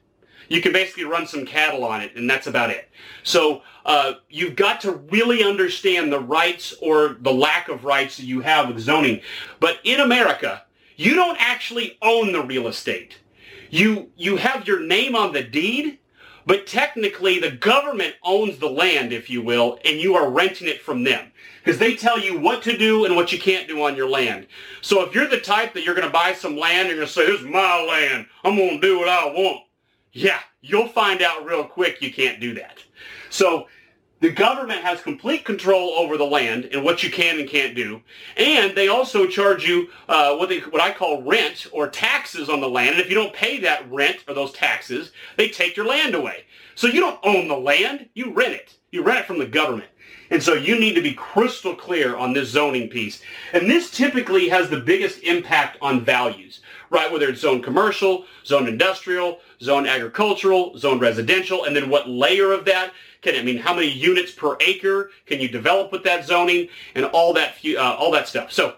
you 0.51 0.61
can 0.61 0.73
basically 0.73 1.05
run 1.05 1.27
some 1.27 1.47
cattle 1.47 1.85
on 1.85 2.03
it, 2.03 2.17
and 2.17 2.29
that's 2.29 2.49
about 2.49 2.71
it. 2.71 2.91
So 3.23 3.63
uh, 3.87 4.15
you've 4.29 4.57
got 4.57 4.81
to 4.81 4.93
really 4.93 5.45
understand 5.45 6.13
the 6.13 6.19
rights 6.19 6.75
or 6.83 7.17
the 7.21 7.33
lack 7.33 7.69
of 7.69 7.85
rights 7.85 8.17
that 8.17 8.27
you 8.27 8.41
have 8.41 8.69
with 8.69 8.81
zoning. 8.81 9.21
But 9.61 9.79
in 9.85 10.01
America, 10.01 10.65
you 10.97 11.15
don't 11.15 11.41
actually 11.41 11.97
own 12.03 12.33
the 12.33 12.43
real 12.43 12.67
estate. 12.67 13.19
You, 13.71 14.11
you 14.17 14.37
have 14.39 14.67
your 14.67 14.81
name 14.81 15.15
on 15.15 15.33
the 15.33 15.45
deed, 15.45 16.01
but 16.45 16.67
technically 16.67 17.39
the 17.39 17.53
government 17.53 18.17
owns 18.25 18.59
the 18.59 18.69
land, 18.69 19.13
if 19.13 19.31
you 19.31 19.43
will, 19.43 19.79
and 19.85 20.01
you 20.01 20.17
are 20.17 20.29
renting 20.29 20.67
it 20.67 20.83
from 20.83 21.05
them. 21.05 21.31
Because 21.63 21.79
they 21.79 21.95
tell 21.95 22.19
you 22.19 22.41
what 22.41 22.63
to 22.65 22.77
do 22.77 23.05
and 23.05 23.15
what 23.15 23.31
you 23.31 23.39
can't 23.39 23.69
do 23.69 23.85
on 23.85 23.95
your 23.95 24.09
land. 24.09 24.49
So 24.81 25.05
if 25.05 25.15
you're 25.15 25.29
the 25.29 25.39
type 25.39 25.75
that 25.75 25.85
you're 25.85 25.95
going 25.95 26.09
to 26.09 26.13
buy 26.13 26.33
some 26.33 26.57
land 26.57 26.89
and 26.89 26.97
you're 26.97 26.97
going 26.97 27.07
to 27.07 27.13
say, 27.13 27.27
this 27.27 27.41
is 27.41 27.47
my 27.47 27.85
land, 27.85 28.27
I'm 28.43 28.57
going 28.57 28.81
to 28.81 28.87
do 28.87 28.99
what 28.99 29.09
I 29.09 29.27
want 29.27 29.67
yeah, 30.13 30.41
you'll 30.61 30.89
find 30.89 31.23
out 31.23 31.45
real 31.45 31.65
quick 31.65 32.01
you 32.03 32.13
can't 32.13 32.41
do 32.41 32.55
that. 32.55 32.79
So 33.31 33.67
the 34.21 34.31
government 34.31 34.83
has 34.83 35.01
complete 35.01 35.45
control 35.45 35.91
over 35.91 36.17
the 36.19 36.25
land 36.25 36.67
and 36.73 36.85
what 36.85 37.03
you 37.03 37.11
can 37.11 37.41
and 37.41 37.49
can't 37.49 37.75
do. 37.75 38.03
And 38.37 38.77
they 38.77 38.89
also 38.89 39.27
charge 39.27 39.67
you 39.67 39.89
uh, 40.09 40.37
what, 40.37 40.51
they, 40.51 40.61
what 40.61 40.83
I 40.83 40.93
call 40.93 41.23
rent 41.23 41.67
or 41.73 41.89
taxes 41.89 42.49
on 42.49 42.61
the 42.61 42.69
land. 42.69 42.91
And 42.91 43.01
if 43.01 43.09
you 43.09 43.15
don't 43.15 43.33
pay 43.33 43.61
that 43.61 43.91
rent 43.91 44.25
or 44.29 44.35
those 44.35 44.53
taxes, 44.53 45.13
they 45.37 45.49
take 45.49 45.77
your 45.77 45.87
land 45.87 46.15
away. 46.15 46.45
So 46.75 46.87
you 46.87 47.01
don't 47.01 47.21
own 47.23 47.49
the 47.49 47.57
land, 47.57 48.09
you 48.15 48.33
rent 48.33 48.53
it. 48.53 48.77
You 48.91 49.03
rent 49.03 49.21
it 49.21 49.27
from 49.27 49.39
the 49.39 49.47
government. 49.47 49.90
And 50.31 50.43
so 50.43 50.55
you 50.55 50.79
need 50.79 50.95
to 50.95 51.03
be 51.03 51.13
crystal 51.13 51.75
clear 51.75 52.17
on 52.17 52.33
this 52.33 52.51
zoning 52.51 52.89
piece. 52.89 53.21
And 53.53 53.69
this 53.69 53.91
typically 53.91 54.49
has 54.49 54.71
the 54.71 54.81
biggest 54.81 55.23
impact 55.25 55.77
on 55.83 56.05
values, 56.05 56.61
right? 56.89 57.11
Whether 57.11 57.29
it's 57.29 57.41
zone 57.41 57.63
commercial, 57.63 58.27
zone 58.45 58.69
industrial, 58.69 59.41
zone 59.61 59.87
agricultural, 59.87 60.79
zone 60.79 61.01
residential, 61.01 61.65
and 61.65 61.75
then 61.75 61.91
what 61.91 62.09
layer 62.09 62.53
of 62.53 62.65
that 62.67 62.93
can, 63.23 63.35
I 63.35 63.43
mean, 63.43 63.59
how 63.59 63.75
many 63.75 63.89
units 63.89 64.33
per 64.33 64.57
acre 64.61 65.11
can 65.27 65.41
you 65.41 65.49
develop 65.49 65.93
with 65.93 66.05
that 66.05 66.25
zoning 66.25 66.69
and 66.95 67.05
all 67.07 67.33
that, 67.35 67.55
uh, 67.67 67.97
all 67.99 68.13
that 68.13 68.29
stuff. 68.29 68.53
So 68.53 68.77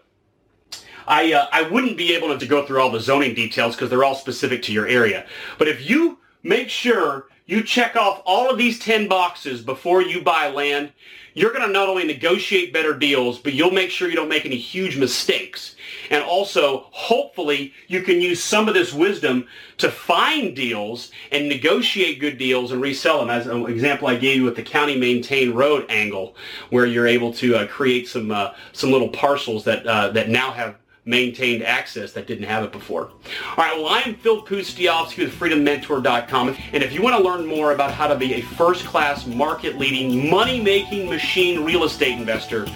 I, 1.07 1.33
uh, 1.33 1.47
I 1.53 1.63
wouldn't 1.63 1.97
be 1.97 2.15
able 2.15 2.37
to 2.37 2.47
go 2.47 2.67
through 2.67 2.81
all 2.81 2.91
the 2.91 3.01
zoning 3.01 3.35
details 3.35 3.77
because 3.77 3.91
they're 3.91 4.05
all 4.05 4.15
specific 4.15 4.63
to 4.65 4.73
your 4.73 4.87
area. 4.87 5.27
But 5.59 5.69
if 5.69 5.89
you 5.89 6.19
make 6.43 6.69
sure 6.71 7.27
you 7.47 7.63
check 7.63 7.97
off 7.97 8.23
all 8.25 8.51
of 8.51 8.59
these 8.59 8.79
10 8.79 9.09
boxes 9.09 9.63
before 9.63 10.03
you 10.03 10.23
buy 10.23 10.49
land, 10.49 10.93
you're 11.35 11.53
going 11.53 11.67
to 11.67 11.73
not 11.73 11.89
only 11.89 12.05
negotiate 12.05 12.73
better 12.73 12.95
deals, 12.95 13.39
but 13.39 13.55
you'll 13.55 13.71
make 13.71 13.91
sure 13.91 14.09
you 14.09 14.17
don't 14.17 14.29
make 14.29 14.45
any 14.45 14.59
huge 14.59 14.97
mistakes. 14.97 15.77
And 16.11 16.23
also, 16.23 16.87
hopefully, 16.91 17.73
you 17.89 18.03
can 18.03 18.21
use 18.21 18.43
some 18.43 18.69
of 18.69 18.75
this 18.75 18.93
wisdom 18.93 19.47
to 19.79 19.91
find 19.91 20.55
deals 20.55 21.11
and 21.31 21.49
negotiate 21.49 22.21
good 22.21 22.39
deals 22.39 22.73
and 22.73 22.81
resell 22.81 23.21
them. 23.21 23.31
As 23.31 23.47
an 23.47 23.67
example 23.67 24.09
I 24.09 24.17
gave 24.17 24.37
you 24.37 24.45
with 24.45 24.57
the 24.57 24.63
county 24.63 24.99
maintained 24.99 25.55
road 25.55 25.87
angle, 25.89 26.37
where 26.71 26.87
you're 26.87 27.07
able 27.07 27.33
to 27.35 27.57
uh, 27.57 27.67
create 27.67 28.09
some 28.09 28.31
uh, 28.31 28.55
some 28.73 28.91
little 28.91 29.09
parcels 29.09 29.65
that 29.65 29.87
uh, 29.87 30.09
that 30.09 30.29
now 30.29 30.53
have 30.53 30.77
maintained 31.05 31.65
access 31.65 32.13
that 32.13 32.27
didn't 32.27 32.45
have 32.45 32.63
it 32.63 32.71
before. 32.71 33.09
All 33.09 33.57
right, 33.57 33.77
well, 33.77 33.89
I'm 33.89 34.15
Phil 34.15 34.43
Pustejovsky 34.43 35.19
with 35.19 35.35
FreedomMentor.com, 35.35 36.57
and 36.73 36.83
if 36.83 36.93
you 36.93 37.03
want 37.03 37.17
to 37.17 37.23
learn 37.23 37.45
more 37.45 37.73
about 37.73 37.93
how 37.93 38.07
to 38.07 38.15
be 38.15 38.35
a 38.35 38.41
first-class, 38.41 39.27
market-leading, 39.27 40.31
money-making 40.31 41.09
machine 41.09 41.65
real 41.65 41.83
estate 41.85 42.17
investor, 42.17 42.67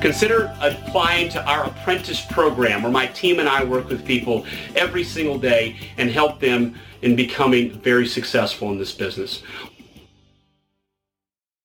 consider 0.00 0.52
applying 0.60 1.28
to 1.28 1.44
our 1.44 1.64
apprentice 1.66 2.20
program 2.26 2.82
where 2.82 2.92
my 2.92 3.06
team 3.06 3.38
and 3.38 3.48
I 3.48 3.62
work 3.62 3.88
with 3.88 4.04
people 4.04 4.44
every 4.74 5.04
single 5.04 5.38
day 5.38 5.76
and 5.98 6.10
help 6.10 6.40
them 6.40 6.74
in 7.02 7.14
becoming 7.14 7.78
very 7.80 8.08
successful 8.08 8.72
in 8.72 8.78
this 8.78 8.92
business. 8.92 9.42